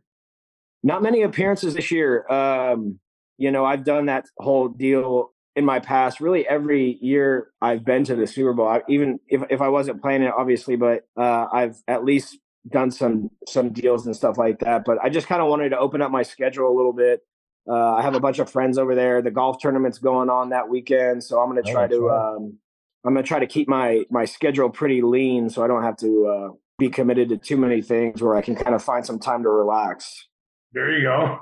[0.83, 2.27] not many appearances this year.
[2.27, 2.99] Um,
[3.37, 6.19] you know, I've done that whole deal in my past.
[6.21, 8.67] Really, every year I've been to the Super Bowl.
[8.67, 12.37] I, even if if I wasn't playing it, obviously, but uh, I've at least
[12.69, 14.83] done some some deals and stuff like that.
[14.85, 17.21] But I just kind of wanted to open up my schedule a little bit.
[17.69, 19.21] Uh, I have a bunch of friends over there.
[19.21, 22.35] The golf tournament's going on that weekend, so I'm going to Oh, try to right.
[22.35, 22.57] um,
[23.03, 25.97] I'm going to try to keep my my schedule pretty lean, so I don't have
[25.97, 28.21] to uh, be committed to too many things.
[28.21, 30.27] Where I can kind of find some time to relax.
[30.73, 31.39] There you go.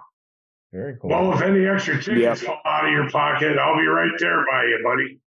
[0.72, 1.10] Very cool.
[1.10, 2.38] Well, if any extra tickets Yep.
[2.38, 5.20] fall out of your pocket, I'll be right there by you, buddy.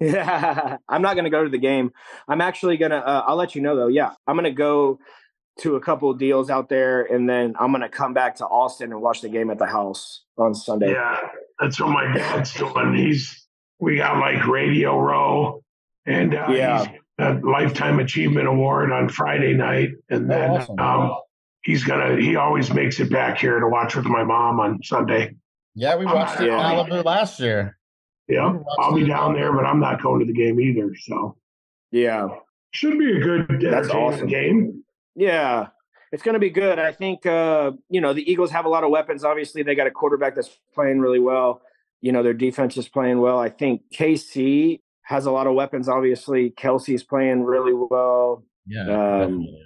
[0.00, 1.92] Yeah, I'm not going to go to the game.
[2.26, 3.88] I'm actually going to, uh, I'll let you know though.
[3.88, 4.98] Yeah, I'm going to go
[5.60, 8.46] to a couple of deals out there and then I'm going to come back to
[8.46, 10.92] Austin and watch the game at the house on Sunday.
[10.92, 11.18] Yeah,
[11.60, 12.94] that's what my dad's doing.
[12.94, 13.46] He's
[13.78, 15.62] we got like Radio Row,
[16.06, 16.78] and uh, Yeah.
[16.86, 20.78] he's a lifetime achievement award on Friday night, and then Oh, awesome.
[20.80, 21.16] um,
[21.64, 25.34] he's gonna he always makes it back here to watch with my mom on Sunday.
[25.74, 26.72] yeah, we watched it in Yeah.
[26.74, 27.76] Malibu last year.
[28.28, 30.94] Yeah, I'll be down there, but I'm not going to the game either.
[30.94, 31.36] So
[31.90, 32.28] Yeah.
[32.70, 34.28] should be a good That's awesome.
[34.28, 34.84] game.
[35.14, 35.66] Yeah.
[36.12, 36.78] It's going to be good.
[36.78, 39.24] I think, uh, you know, the Eagles have a lot of weapons.
[39.24, 41.60] Obviously, they got a quarterback that's playing really well.
[42.00, 43.38] You know, their defense is playing well.
[43.40, 45.88] I think KC has a lot of weapons.
[45.88, 48.44] Obviously, Kelce's playing really well.
[48.66, 49.62] Yeah, Um, definitely.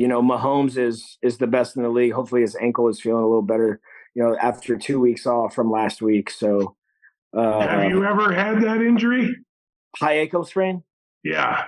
[0.00, 2.14] You know, Mahomes is is the best in the league.
[2.14, 3.80] Hopefully, his ankle is feeling a little better.
[4.14, 6.30] You know, after two weeks off from last week.
[6.30, 6.74] So,
[7.36, 9.36] uh, Have you ever had that injury?
[9.98, 10.82] high ankle sprain.
[11.22, 11.64] Yeah.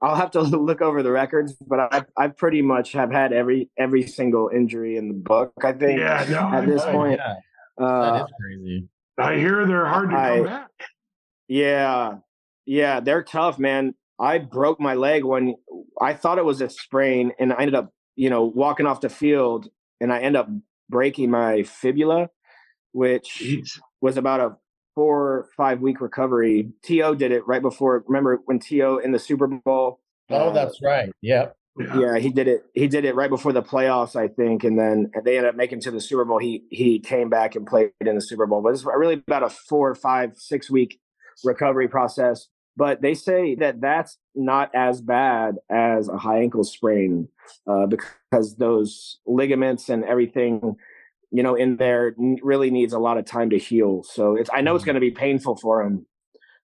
[0.00, 3.68] I'll have to look over the records, but I I pretty much have had every
[3.78, 5.52] every single injury in the book.
[5.62, 7.20] I think Yeah, no, at this Oh, point.
[7.20, 8.88] yeah, Uh, is crazy.
[9.18, 10.70] I hear they're hard to I- come back.
[11.46, 12.14] yeah,
[12.64, 13.94] yeah, they're tough, man.
[14.20, 15.54] I broke my leg when
[16.00, 19.08] I thought it was a sprain, and I ended up, you know, walking off the
[19.08, 19.68] field,
[20.00, 20.48] and I end up
[20.90, 22.28] breaking my fibula,
[22.92, 23.80] which Jeez.
[24.00, 24.56] was about a
[24.94, 26.70] four or five week recovery.
[26.82, 27.14] T.O.
[27.14, 28.04] did it right before.
[28.06, 28.98] Remember when T.O.
[28.98, 30.00] in the Super Bowl?
[30.28, 31.10] Oh, uh, that's right.
[31.22, 31.56] Yep.
[31.78, 32.00] Yeah.
[32.00, 32.64] yeah, he did it.
[32.74, 35.78] He did it right before the playoffs, I think, and then they ended up making
[35.78, 36.38] it to the Super Bowl.
[36.38, 39.48] He he came back and played in the Super Bowl, but it's really about a
[39.48, 41.00] four, five, six week
[41.44, 42.48] recovery process.
[42.80, 47.28] But they say that that's not as bad as a high ankle sprain
[47.66, 50.76] uh, because those ligaments and everything
[51.30, 54.02] you know in there really needs a lot of time to heal.
[54.02, 54.92] So it's i know it's mm-hmm.
[54.92, 56.06] going to be painful for him.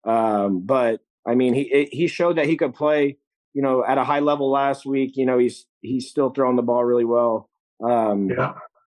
[0.04, 3.16] Um, but i mean he he showed that he could play
[3.54, 5.16] you know at a high level last week.
[5.16, 7.48] You know he's he's still throwing the ball really well.
[7.82, 8.52] Um, yeah.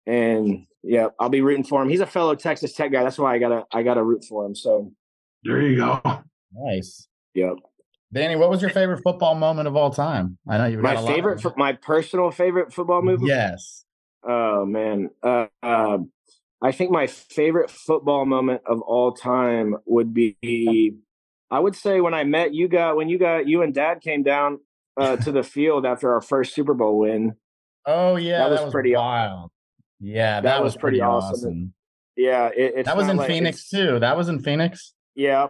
[0.08, 1.90] and yeah i'll be rooting for him.
[1.90, 3.04] He's a fellow texas tech guy.
[3.04, 4.92] That's why i gotta i gotta root for him so.
[5.44, 7.08] There you go Nice.
[7.34, 7.56] Yep.
[8.14, 10.38] Danny, what was your favorite football moment of all time?
[10.48, 13.26] I know you've My favorite, for, my personal favorite football movie.
[13.26, 13.86] Yes.
[14.26, 15.98] Oh man, uh, uh,
[16.62, 20.96] I think my favorite football moment of all time would be,
[21.52, 24.24] I would say when I met you got when you got you and Dad came
[24.24, 24.60] down
[24.96, 27.36] uh, to the field after our first Super Bowl win.
[27.86, 29.52] Oh yeah, that was, that was pretty wild.
[30.00, 31.34] Yeah, that, that was, was, pretty, awesome.
[31.34, 31.74] awesome.
[32.16, 34.00] Yeah, it, that was in like, Phoenix too.
[34.00, 34.94] That was in Phoenix.
[35.16, 35.48] Yeah,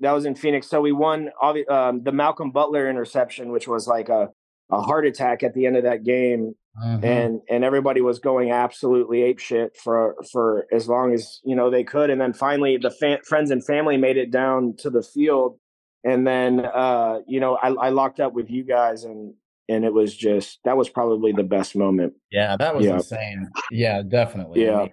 [0.00, 0.68] that was in Phoenix.
[0.68, 4.28] So we won all the um, the Malcolm Butler interception, which was like a
[4.70, 7.04] a heart attack at the end of that game, mm-hmm.
[7.04, 11.70] and and everybody was going absolutely ape shit for for as long as you know
[11.70, 15.02] they could, and then finally the fa- friends and family made it down to the
[15.02, 15.58] field,
[16.02, 19.34] and then uh, you know I, I locked up with you guys and
[19.68, 22.14] and it was just that was probably the best moment.
[22.30, 22.94] Yeah, that was yeah.
[22.94, 23.48] insane.
[23.70, 24.64] Yeah, definitely.
[24.64, 24.86] Yeah.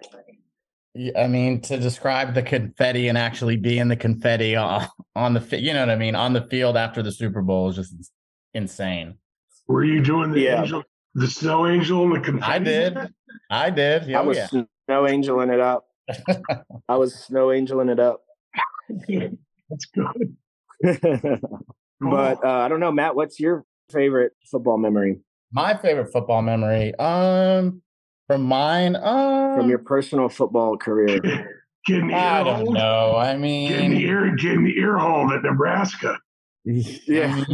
[1.16, 5.58] I mean, to describe the confetti and actually be in the confetti on, on the,
[5.58, 8.12] you know what I mean, on the field after the Super Bowl is just
[8.52, 9.16] insane.
[9.68, 10.62] Were you doing the yeah.
[10.62, 10.82] angel,
[11.14, 12.52] the snow angel, and the confetti?
[12.52, 12.98] I did.
[13.50, 14.06] I did.
[14.06, 14.48] Yeah, I was yeah.
[14.48, 15.86] snow angeling it up.
[16.88, 18.22] I was snow angeling it up.
[19.08, 20.36] That's good.
[22.00, 23.14] but uh, I don't know, Matt.
[23.14, 25.20] What's your favorite football memory?
[25.52, 26.94] My favorite football memory.
[26.96, 27.82] Um,
[28.32, 31.20] from mine, uh, from your personal football career.
[31.84, 32.72] Getting I don't hole.
[32.72, 33.16] know.
[33.16, 36.18] I mean, getting the ear, getting the ear hole at Nebraska.
[36.64, 37.44] Yeah,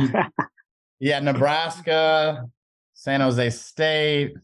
[1.01, 2.45] yeah, Nebraska,
[2.93, 4.35] San Jose State.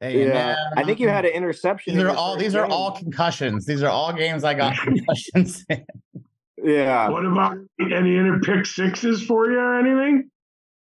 [0.00, 0.28] A&M.
[0.28, 1.94] Yeah, I think you had an interception.
[1.94, 2.62] These are all these game.
[2.62, 3.64] are all concussions.
[3.64, 5.84] These are all games I got concussions in.
[6.62, 7.08] Yeah.
[7.10, 10.30] What about any inter pick sixes for you or anything?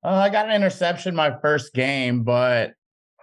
[0.03, 2.75] Uh, I got an interception my first game, but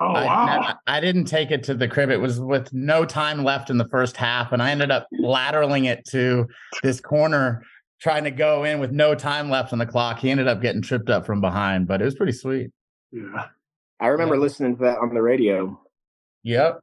[0.03, 0.77] Oh wow!
[0.87, 2.09] I, I, didn't take it to the crib.
[2.09, 5.85] It was with no time left in the first half, and I ended up lateraling
[5.85, 6.47] it to
[6.81, 7.61] this corner,
[8.01, 10.17] trying to go in with no time left on the clock.
[10.17, 12.71] He ended up getting tripped up from behind, but it was pretty sweet.
[13.11, 13.45] Yeah,
[13.99, 14.41] I remember yeah.
[14.41, 15.79] listening to that on the radio.
[16.43, 16.79] Yep.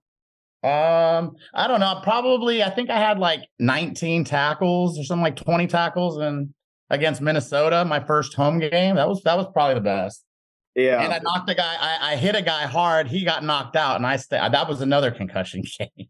[0.62, 2.00] Um, I don't know.
[2.04, 6.54] Probably, I think I had like 19 tackles or something like 20 tackles and
[6.88, 8.94] against Minnesota, my first home game.
[8.94, 10.24] That was that was probably the best.
[10.78, 11.02] Yeah.
[11.02, 13.08] And I knocked a guy, I, I hit a guy hard.
[13.08, 16.06] He got knocked out, and I st- that was another concussion game.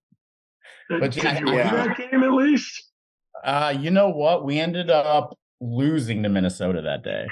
[0.91, 2.91] but Did yeah, you win that game at least?
[3.43, 4.45] Uh, you know what?
[4.45, 7.29] We ended up losing to Minnesota that day.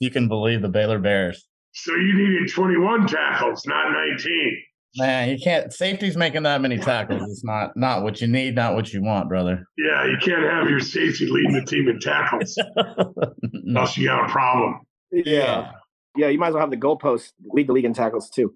[0.00, 1.46] you can believe the Baylor Bears.
[1.72, 4.56] So you needed 21 tackles, not 19.
[4.96, 5.70] Man, you can't.
[5.70, 7.22] Safety's making that many tackles.
[7.30, 9.66] It's not not what you need, not what you want, brother.
[9.76, 12.56] Yeah, you can't have your safety leading the team in tackles.
[13.42, 13.82] no.
[13.82, 14.80] Else you got a problem.
[15.12, 15.72] Yeah
[16.18, 18.54] yeah, you might as well have the goalpost lead the league in tackles too.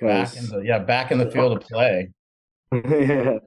[0.00, 2.10] Back in the, yeah, back in the field of play.
[2.72, 3.38] yeah.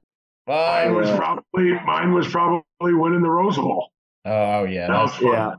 [0.46, 3.90] Mine was probably mine was probably winning the Rose Bowl.
[4.24, 5.32] Oh yeah, that was fun.
[5.32, 5.54] yeah.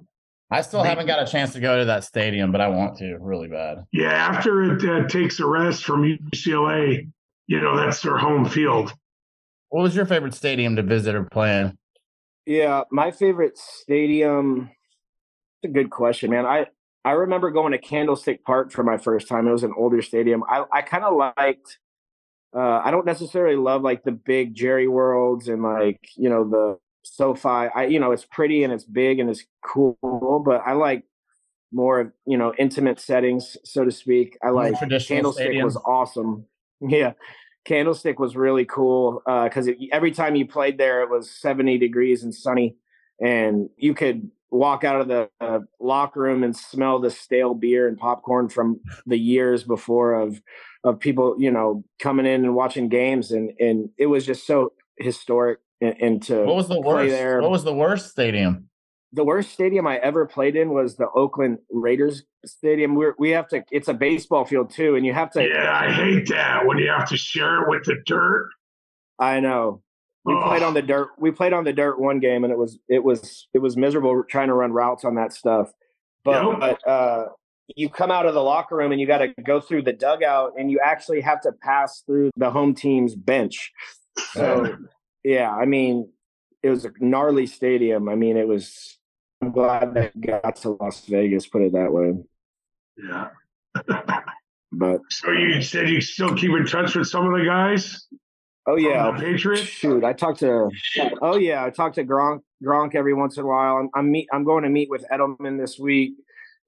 [0.51, 3.17] I still haven't got a chance to go to that stadium, but I want to
[3.19, 3.85] really bad.
[3.91, 7.09] Yeah, after it uh, takes a rest from UCLA,
[7.47, 8.93] you know that's their home field.
[9.69, 11.77] What was your favorite stadium to visit or play in?
[12.45, 14.69] Yeah, my favorite stadium.
[15.63, 16.45] It's a good question, man.
[16.45, 16.67] I
[17.05, 19.47] I remember going to Candlestick Park for my first time.
[19.47, 20.43] It was an older stadium.
[20.49, 21.79] I, I kind of liked.
[22.55, 26.77] Uh, I don't necessarily love like the big Jerry Worlds and like you know the
[27.03, 27.49] SoFi.
[27.49, 31.03] I you know it's pretty and it's big and it's cool, but I like
[31.73, 34.37] more you know intimate settings, so to speak.
[34.43, 35.65] I like Candlestick stadium.
[35.65, 36.45] was awesome.
[36.85, 37.13] Yeah,
[37.63, 42.23] Candlestick was really cool because uh, every time you played there, it was seventy degrees
[42.23, 42.75] and sunny,
[43.21, 47.87] and you could walk out of the uh, locker room and smell the stale beer
[47.87, 50.41] and popcorn from the years before of
[50.83, 54.73] of people you know coming in and watching games and and it was just so
[54.99, 57.11] historic and, and to what was the worst?
[57.11, 57.41] there.
[57.41, 58.69] What was the worst stadium?
[59.11, 62.95] The worst stadium i ever played in was the oakland raiders stadium.
[62.95, 65.91] We we have to it's a baseball field too and you have to yeah i
[65.91, 66.67] hate that.
[66.67, 68.49] When you have to share it with the dirt.
[69.19, 69.81] I know
[70.25, 71.09] we played on the dirt.
[71.17, 74.23] We played on the dirt one game, and it was it was it was miserable
[74.23, 75.71] trying to run routes on that stuff.
[76.23, 77.25] But, but uh,
[77.75, 80.53] you come out of the locker room and you got to go through the dugout,
[80.57, 83.71] and you actually have to pass through the home team's bench.
[84.31, 84.77] So
[85.23, 86.09] yeah, I mean,
[86.61, 88.07] it was a gnarly stadium.
[88.07, 88.97] I mean, it was
[89.41, 91.47] I'm glad that got to Las Vegas.
[91.47, 92.13] Put it that way.
[92.97, 93.29] Yeah.
[94.75, 98.07] But so you said you still keep in touch with some of the guys?
[98.65, 99.63] Oh yeah, the Patriots.
[99.63, 100.69] Shoot, I talked to.
[101.21, 103.77] Oh yeah, I talked to Gronk Gronk every once in a while.
[103.77, 106.13] I'm I'm, meet, I'm going to meet with Edelman this week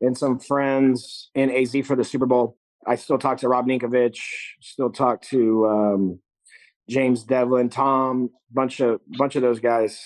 [0.02, 2.58] and some friends in AZ for the Super Bowl.
[2.86, 4.20] I still talk to Rob Ninkovich.
[4.62, 6.20] Still talk to um,
[6.90, 10.00] James Develin, Tom, bunch of bunch of those guys.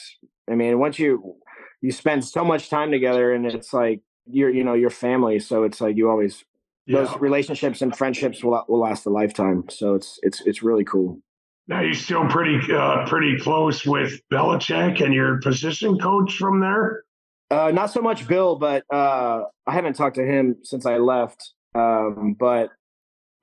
[0.49, 1.37] I mean, once you
[1.81, 5.39] you spend so much time together, and it's like you're you know your family.
[5.39, 6.45] So it's like you always
[6.85, 7.01] yeah.
[7.01, 9.65] those relationships and friendships will will last a lifetime.
[9.69, 11.21] So it's it's it's really cool.
[11.69, 17.03] Now you're still pretty uh, pretty close with Belichick and your position coach from there.
[17.51, 21.53] Uh, not so much Bill, but uh, I haven't talked to him since I left.
[21.75, 22.71] Um, but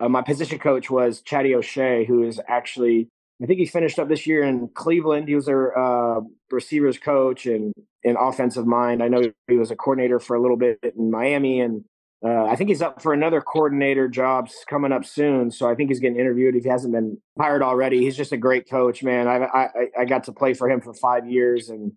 [0.01, 3.09] uh, my position coach was Chatty O'Shea, who is actually
[3.41, 5.29] I think he finished up this year in Cleveland.
[5.29, 6.20] He was their uh,
[6.51, 7.72] receivers coach and
[8.03, 9.05] an offensive mind.
[9.05, 11.85] I know he was a coordinator for a little bit in Miami, and
[12.25, 15.51] uh, I think he's up for another coordinator jobs coming up soon.
[15.51, 17.99] So I think he's getting interviewed if he hasn't been hired already.
[17.99, 19.29] He's just a great coach, man.
[19.29, 19.69] I I,
[20.01, 21.93] I got to play for him for five years, and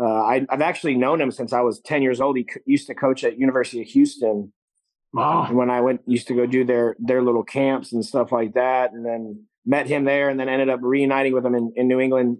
[0.00, 2.36] uh, I, have actually known him since I was ten years old.
[2.36, 4.52] He used to coach at University of Houston.
[5.12, 5.52] Wow.
[5.52, 8.92] When I went, used to go do their their little camps and stuff like that,
[8.92, 12.00] and then met him there, and then ended up reuniting with him in, in New
[12.00, 12.38] England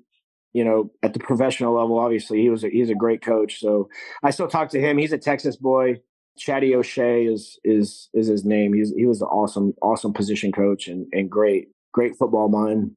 [0.54, 3.58] you know, at the professional level, obviously he was a, he's a great coach.
[3.58, 3.88] So
[4.22, 4.98] I still talk to him.
[4.98, 6.02] He's a Texas boy.
[6.38, 8.72] Chatty O'Shea is is is his name.
[8.72, 12.92] He's he was an awesome awesome position coach and and great great football mind.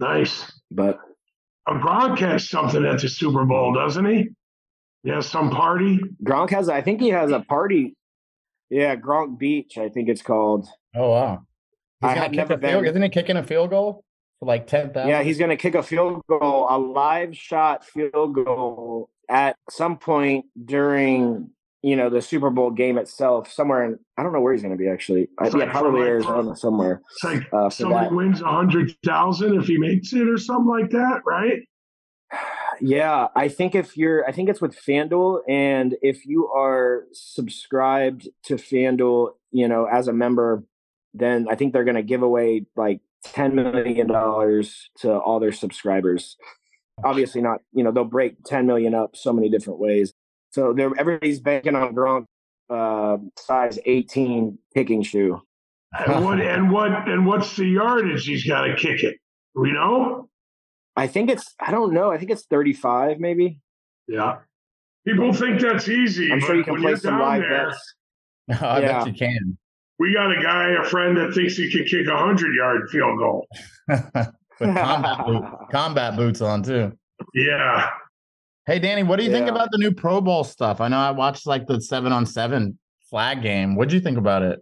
[0.00, 1.00] Nice, but
[1.68, 4.28] a Gronk has something at the Super Bowl, doesn't he?
[5.02, 6.00] He has some party.
[6.24, 7.94] Gronk has, I think he has a party.
[8.70, 10.68] Yeah, Gronk Beach, I think it's called.
[10.94, 11.42] Oh wow!
[12.00, 12.70] He's I had never been.
[12.70, 14.04] Field, isn't he kicking a field goal
[14.38, 15.10] for like ten thousand?
[15.10, 19.98] Yeah, he's going to kick a field goal, a live shot field goal at some
[19.98, 21.50] point during
[21.82, 24.76] you know, the Super Bowl game itself somewhere in I don't know where he's going
[24.76, 25.28] to be actually.
[25.38, 27.02] I, yeah, probably like, Arizona somewhere.
[27.10, 28.14] It's like uh, somebody that.
[28.14, 31.62] wins a hundred thousand if he makes it or something like that, right?
[32.80, 38.28] Yeah, I think if you're, I think it's with FanDuel, and if you are subscribed
[38.44, 40.64] to FanDuel, you know, as a member,
[41.14, 45.52] then I think they're going to give away like ten million dollars to all their
[45.52, 46.36] subscribers.
[47.04, 50.12] Obviously, not, you know, they'll break ten million up so many different ways.
[50.52, 52.26] So they're everybody's banking on Gronk
[52.70, 55.40] uh, size 18 kicking shoe.
[55.98, 59.16] And what and what and what's the yardage he's got to kick it?
[59.54, 60.28] We know.
[60.94, 62.12] I think it's I don't know.
[62.12, 63.60] I think it's 35 maybe.
[64.08, 64.38] Yeah.
[65.06, 66.30] People think that's easy.
[66.30, 67.94] I'm sure you can play some live there, bets.
[68.62, 68.98] I yeah.
[68.98, 69.58] bet you can.
[69.98, 73.18] We got a guy, a friend that thinks he can kick a hundred yard field
[73.18, 73.46] goal.
[73.88, 76.92] With combat, boot, combat boots on too.
[77.34, 77.90] Yeah.
[78.64, 79.38] Hey Danny, what do you yeah.
[79.38, 80.80] think about the new Pro Bowl stuff?
[80.80, 82.78] I know I watched like the seven on seven
[83.10, 83.74] flag game.
[83.74, 84.60] What do you think about it?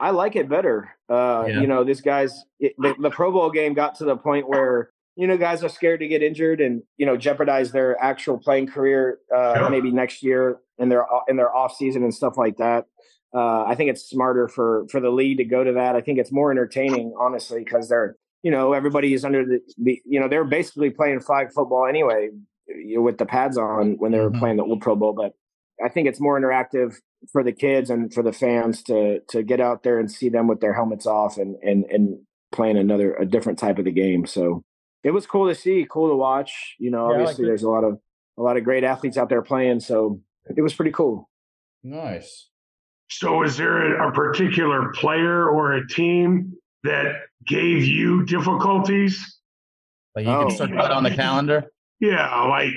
[0.00, 0.96] I like it better.
[1.08, 1.60] Uh, yeah.
[1.60, 4.90] You know, this guy's it, the, the Pro Bowl game got to the point where
[5.14, 8.66] you know guys are scared to get injured and you know jeopardize their actual playing
[8.66, 12.86] career uh, maybe next year in their in their off season and stuff like that.
[13.32, 15.94] Uh, I think it's smarter for for the league to go to that.
[15.94, 20.02] I think it's more entertaining, honestly, because they're you know everybody is under the, the
[20.04, 22.30] you know they're basically playing flag football anyway
[22.66, 24.38] you know, with the pads on when they were mm-hmm.
[24.38, 25.12] playing the old Pro Bowl.
[25.12, 25.34] But
[25.84, 26.96] I think it's more interactive
[27.30, 30.48] for the kids and for the fans to to get out there and see them
[30.48, 32.18] with their helmets off and and and
[32.52, 34.26] playing another a different type of the game.
[34.26, 34.62] So
[35.04, 36.76] it was cool to see, cool to watch.
[36.78, 37.98] You know, yeah, obviously like there's a lot of
[38.38, 40.20] a lot of great athletes out there playing, so
[40.56, 41.28] it was pretty cool.
[41.82, 42.48] Nice.
[43.08, 46.54] So, is there a particular player or a team
[46.84, 49.38] that gave you difficulties?
[50.14, 51.70] Like you oh, can start that on the calendar.
[52.02, 52.76] Yeah, like,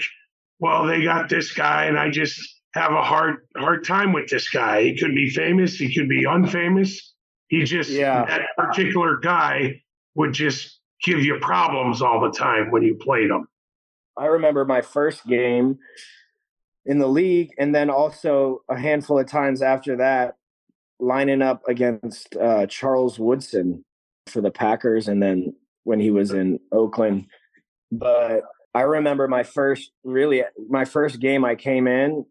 [0.59, 2.39] well, they got this guy, and I just
[2.75, 4.83] have a hard hard time with this guy.
[4.83, 6.95] He could be famous, he could be unfamous.
[7.47, 8.23] He just yeah.
[8.25, 9.81] that particular guy
[10.13, 13.47] would just give you problems all the time when you played him.
[14.15, 15.79] I remember my first game
[16.85, 20.35] in the league, and then also a handful of times after that,
[20.99, 23.83] lining up against uh, Charles Woodson
[24.27, 27.25] for the Packers, and then when he was in Oakland.
[27.91, 28.43] But
[28.75, 32.25] I remember my first really my first game I came in,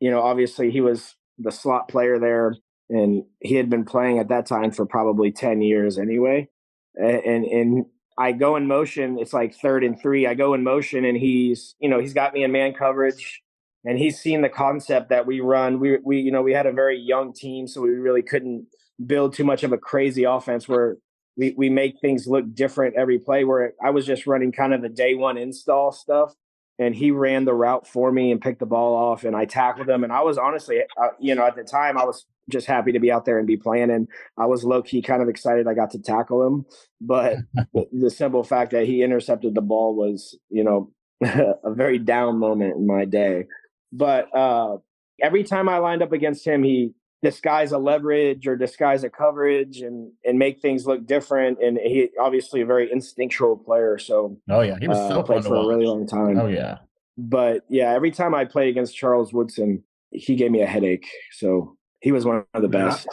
[0.00, 2.56] you know, obviously he was the slot player there
[2.88, 6.48] and he had been playing at that time for probably 10 years anyway.
[6.96, 7.84] And and
[8.18, 10.26] I go in motion, it's like third and 3.
[10.26, 13.42] I go in motion and he's, you know, he's got me in man coverage
[13.84, 15.80] and he's seen the concept that we run.
[15.80, 18.66] We we you know, we had a very young team so we really couldn't
[19.04, 20.96] build too much of a crazy offense where
[21.36, 23.44] we we make things look different every play.
[23.44, 26.34] Where I was just running kind of the day one install stuff,
[26.78, 29.88] and he ran the route for me and picked the ball off, and I tackled
[29.88, 30.04] him.
[30.04, 33.00] And I was honestly, uh, you know, at the time, I was just happy to
[33.00, 33.90] be out there and be playing.
[33.90, 34.08] And
[34.38, 36.66] I was low key kind of excited I got to tackle him.
[37.00, 37.36] But
[37.92, 42.76] the simple fact that he intercepted the ball was, you know, a very down moment
[42.76, 43.46] in my day.
[43.92, 44.78] But uh,
[45.20, 46.92] every time I lined up against him, he
[47.22, 51.58] disguise a leverage or disguise a coverage and and make things look different.
[51.62, 53.98] And he obviously a very instinctual player.
[53.98, 55.64] So oh yeah, he was so uh, played for watch.
[55.64, 56.38] a really long time.
[56.38, 56.78] Oh yeah.
[57.18, 61.06] But yeah, every time I played against Charles Woodson, he gave me a headache.
[61.32, 63.08] So he was one of the best.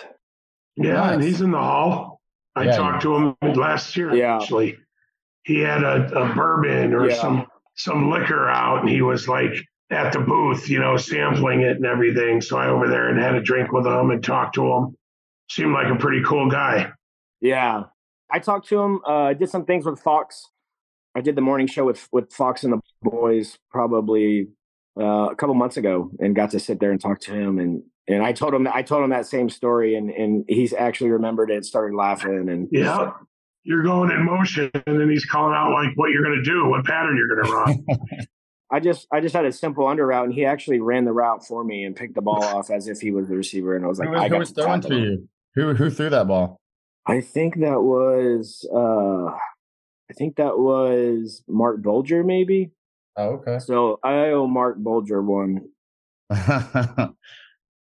[0.78, 1.14] Yeah, nice.
[1.16, 2.22] and he's in the hall.
[2.56, 4.16] I yeah, talked to him last year.
[4.16, 4.38] Yeah.
[4.38, 4.78] Actually,
[5.44, 7.16] he had a, a bourbon or yeah.
[7.16, 9.54] some some liquor out, and he was like
[9.90, 12.42] at the booth, you know, sampling it and everything.
[12.42, 14.96] So I over there and had a drink with him and talked to him.
[15.50, 16.92] Seemed like a pretty cool guy.
[17.40, 17.84] Yeah,
[18.32, 19.00] I talked to him.
[19.08, 20.50] Uh, I did some things with Fox.
[21.16, 24.50] I did the morning show with with Fox and the boys probably
[25.00, 27.60] uh, a couple months ago, and got to sit there and talk to him.
[27.60, 31.12] And and I told him I told him that same story, and and he's actually
[31.12, 33.12] remembered it, and started laughing, and yeah.
[33.64, 36.70] You're going in motion, and then he's calling out like what you're going to do,
[36.70, 37.86] what pattern you're going to run.
[38.72, 41.46] I just I just had a simple under route, and he actually ran the route
[41.46, 43.76] for me and picked the ball off as if he was the receiver.
[43.76, 45.30] And I was like, who was, I who was throwing to you?
[45.56, 46.60] Who who threw that ball?
[47.06, 49.38] I think that was uh
[50.10, 52.72] I think that was Marc Bulger, maybe.
[53.18, 53.60] Oh, okay.
[53.60, 55.70] So I owe Marc Bulger one.
[56.30, 57.16] yeah.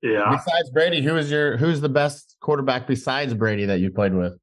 [0.03, 4.39] Besides Brady, who is your who's the best quarterback besides Brady that you played with?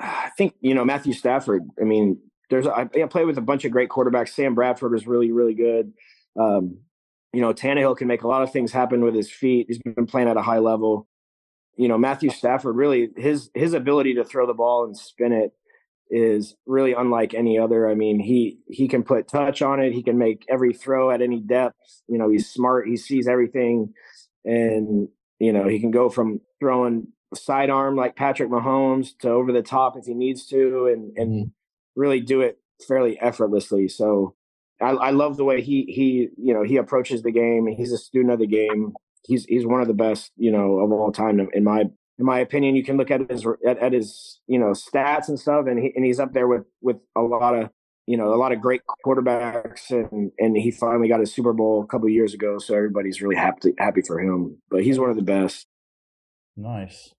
[0.00, 1.62] I think you know Matthew Stafford.
[1.80, 2.18] I mean,
[2.50, 4.30] there's I, I played with a bunch of great quarterbacks.
[4.30, 5.92] Sam Bradford was really really good.
[6.38, 6.78] Um,
[7.32, 9.66] you know, Tannehill can make a lot of things happen with his feet.
[9.68, 11.06] He's been playing at a high level.
[11.76, 15.52] You know, Matthew Stafford really his his ability to throw the ball and spin it
[16.10, 17.88] is really unlike any other.
[17.88, 19.92] I mean, he he can put touch on it.
[19.92, 21.76] He can make every throw at any depth.
[22.08, 22.88] You know, he's smart.
[22.88, 23.92] He sees everything,
[24.44, 29.62] and you know he can go from throwing sidearm like Patrick Mahomes to over the
[29.62, 31.48] top if he needs to, and and mm-hmm
[31.98, 33.88] really do it fairly effortlessly.
[33.88, 34.34] So
[34.80, 37.66] I, I love the way he he you know he approaches the game.
[37.66, 38.94] He's a student of the game.
[39.26, 42.38] He's he's one of the best you know of all time in my in my
[42.38, 42.76] opinion.
[42.76, 45.92] You can look at his at, at his you know stats and stuff, and he
[45.94, 47.70] and he's up there with with a lot of
[48.06, 51.82] you know a lot of great quarterbacks, and and he finally got his Super Bowl
[51.82, 52.58] a couple years ago.
[52.58, 54.58] So everybody's really happy happy for him.
[54.70, 55.66] But he's one of the best.
[56.56, 57.12] Nice.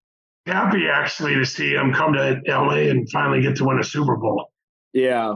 [0.46, 4.16] Happy actually to see him come to LA and finally get to win a Super
[4.16, 4.50] Bowl.
[4.94, 5.36] Yeah.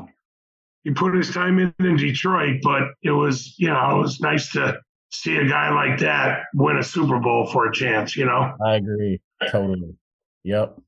[0.84, 4.52] He put his time in in Detroit, but it was, you know, it was nice
[4.52, 4.80] to
[5.12, 8.54] see a guy like that win a Super Bowl for a chance, you know?
[8.66, 9.22] I agree.
[9.50, 9.96] Totally.
[10.44, 10.80] Yep.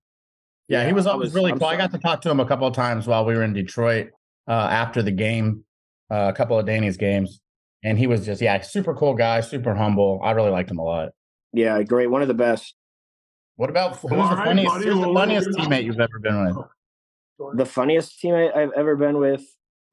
[0.67, 1.65] Yeah, he was always really cool.
[1.65, 4.09] I got to talk to him a couple of times while we were in Detroit
[4.47, 5.63] uh, after the game,
[6.11, 7.39] uh, a couple of Danny's games.
[7.83, 10.19] And he was just, yeah, super cool guy, super humble.
[10.23, 11.09] I really liked him a lot.
[11.53, 12.07] Yeah, great.
[12.07, 12.73] One of the best.
[13.57, 16.65] What about who's the funniest, who's the funniest teammate you've ever been with?
[17.55, 19.43] The funniest teammate I've ever been with.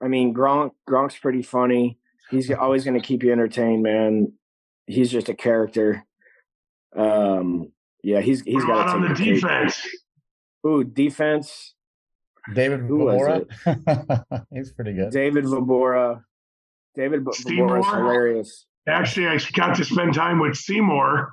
[0.03, 0.73] I mean, Gronk.
[0.89, 1.99] Gronk's pretty funny.
[2.31, 4.33] He's always going to keep you entertained, man.
[4.87, 6.05] He's just a character.
[6.97, 7.73] Um,
[8.03, 9.87] yeah, he's he's got on the defense.
[10.67, 11.75] Ooh, defense.
[12.55, 13.47] David Vobora.
[14.53, 15.11] he's pretty good.
[15.11, 16.23] David Vobora.
[16.95, 18.67] David Vobora is hilarious.
[18.89, 21.33] Actually, I got to spend time with Seymour.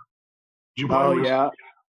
[0.89, 1.49] oh yeah,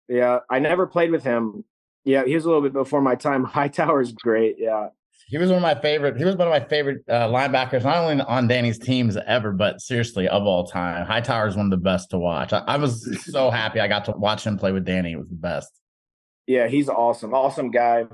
[0.09, 0.39] yeah.
[0.49, 1.63] I never played with him.
[2.06, 3.43] Yeah, he was a little bit before my time.
[3.43, 4.56] Hightower's great.
[4.58, 4.89] Yeah.
[5.28, 6.18] He was one of my favorite.
[6.18, 9.82] He was one of my favorite uh, linebackers, not only on Danny's teams ever, but
[9.82, 11.03] seriously of all time.
[11.08, 12.53] Hightower is one of the best to watch.
[12.53, 15.14] I, I was so happy I got to watch him play with Danny.
[15.14, 15.72] It was the best.
[16.45, 17.34] Yeah, he's awesome.
[17.34, 18.06] Awesome guy.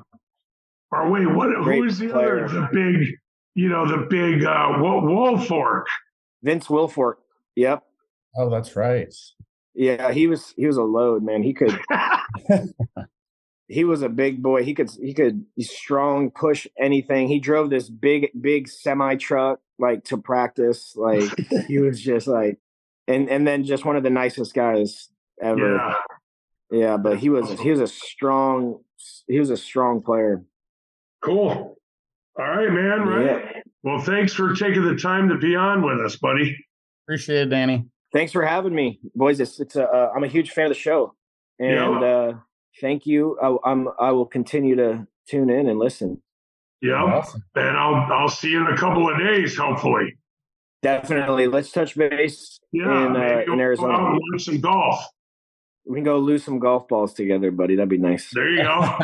[0.92, 1.50] Or wait, what?
[1.66, 2.46] Who's the player.
[2.46, 2.62] other?
[2.62, 3.16] The big,
[3.56, 5.84] you know, the big uh, Wilfork.
[6.44, 7.16] Vince Wilfork.
[7.56, 7.84] Yep.
[8.38, 9.14] Oh, that's right.
[9.74, 11.44] Yeah, he was he was a load, man.
[11.44, 11.78] He could
[13.72, 14.64] he was a big boy.
[14.64, 17.28] He could he could he's strong, push anything.
[17.28, 20.94] He drove this big big semi truck like to practice.
[20.96, 21.24] Like
[21.68, 22.60] he was just like
[23.08, 25.10] and and then just one of the nicest guys
[25.42, 25.76] ever.
[25.76, 25.96] Yeah.
[26.72, 28.80] Yeah, but he was he was a strong
[29.28, 30.44] he was a strong player.
[31.22, 31.78] Cool.
[32.40, 33.02] All right, man.
[33.02, 33.26] Right.
[33.26, 33.62] Yeah.
[33.84, 36.58] Well, thanks for taking the time to be on with us, buddy.
[37.06, 37.86] Appreciate it, Danny.
[38.14, 39.40] Thanks for having me, boys.
[39.40, 41.16] It's, it's a, uh, I'm a huge fan of the show,
[41.60, 42.08] and yeah.
[42.08, 42.34] uh,
[42.80, 43.38] thank you.
[43.42, 46.22] I, am I will continue to tune in and listen.
[46.82, 47.44] Yeah, awesome.
[47.56, 50.18] and I'll I'll see you in a couple of days, hopefully.
[50.82, 51.48] Definitely.
[51.48, 54.14] Let's touch base yeah, in, uh, in Arizona.
[54.14, 55.06] Learn some golf.
[55.86, 57.76] We can go lose some golf balls together, buddy.
[57.76, 58.30] That'd be nice.
[58.34, 58.98] There you go.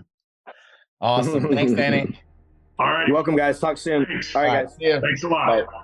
[1.00, 1.54] awesome.
[1.54, 2.18] Thanks, Danny.
[2.78, 3.06] All right.
[3.06, 3.60] You're welcome, guys.
[3.60, 4.06] Talk soon.
[4.06, 4.34] Thanks.
[4.34, 4.76] All right, guys.
[4.76, 5.00] See you.
[5.00, 5.66] Thanks a lot.
[5.66, 5.82] Bye.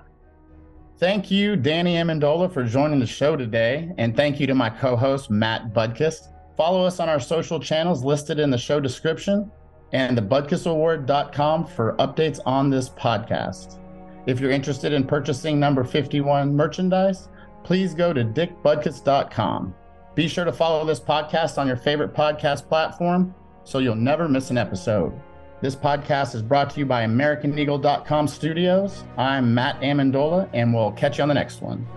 [0.97, 3.91] Thank you, Danny Amendola, for joining the show today.
[3.97, 6.27] And thank you to my co host, Matt Butkus.
[6.59, 9.49] Follow us on our social channels listed in the show description
[9.93, 13.79] and thebutkusaward.com for updates on this podcast.
[14.25, 17.29] If you're interested in purchasing number 51 merchandise,
[17.63, 19.73] please go to dickbutkus.com.
[20.15, 23.33] Be sure to follow this podcast on your favorite podcast platform
[23.63, 25.13] so you'll never miss an episode.
[25.61, 29.05] This podcast is brought to you by AmericanEagle.com Studios.
[29.15, 31.87] I'm Matt Amendola, and we'll catch you on the next one.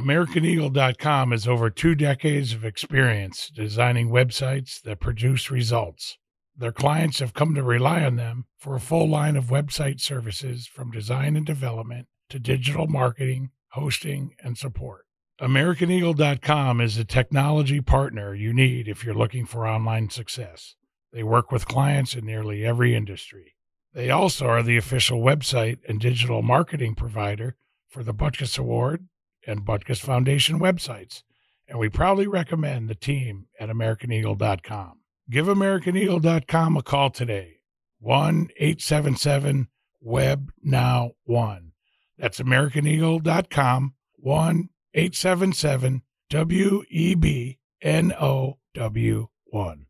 [0.00, 6.16] AmericanEagle.com has over two decades of experience designing websites that produce results.
[6.56, 10.66] Their clients have come to rely on them for a full line of website services
[10.66, 15.04] from design and development to digital marketing, hosting, and support.
[15.38, 20.76] AmericanEagle.com is a technology partner you need if you're looking for online success.
[21.12, 23.54] They work with clients in nearly every industry.
[23.92, 29.06] They also are the official website and digital marketing provider for the Butkus Award
[29.50, 31.22] and Butkus Foundation websites,
[31.68, 35.00] and we proudly recommend the team at AmericanEagle.com.
[35.28, 37.58] Give AmericanEagle.com a call today,
[37.98, 39.68] 1 877
[40.00, 41.72] Web Now 1.
[42.18, 49.86] That's AmericanEagle.com, 1 877 W E B N O W 1.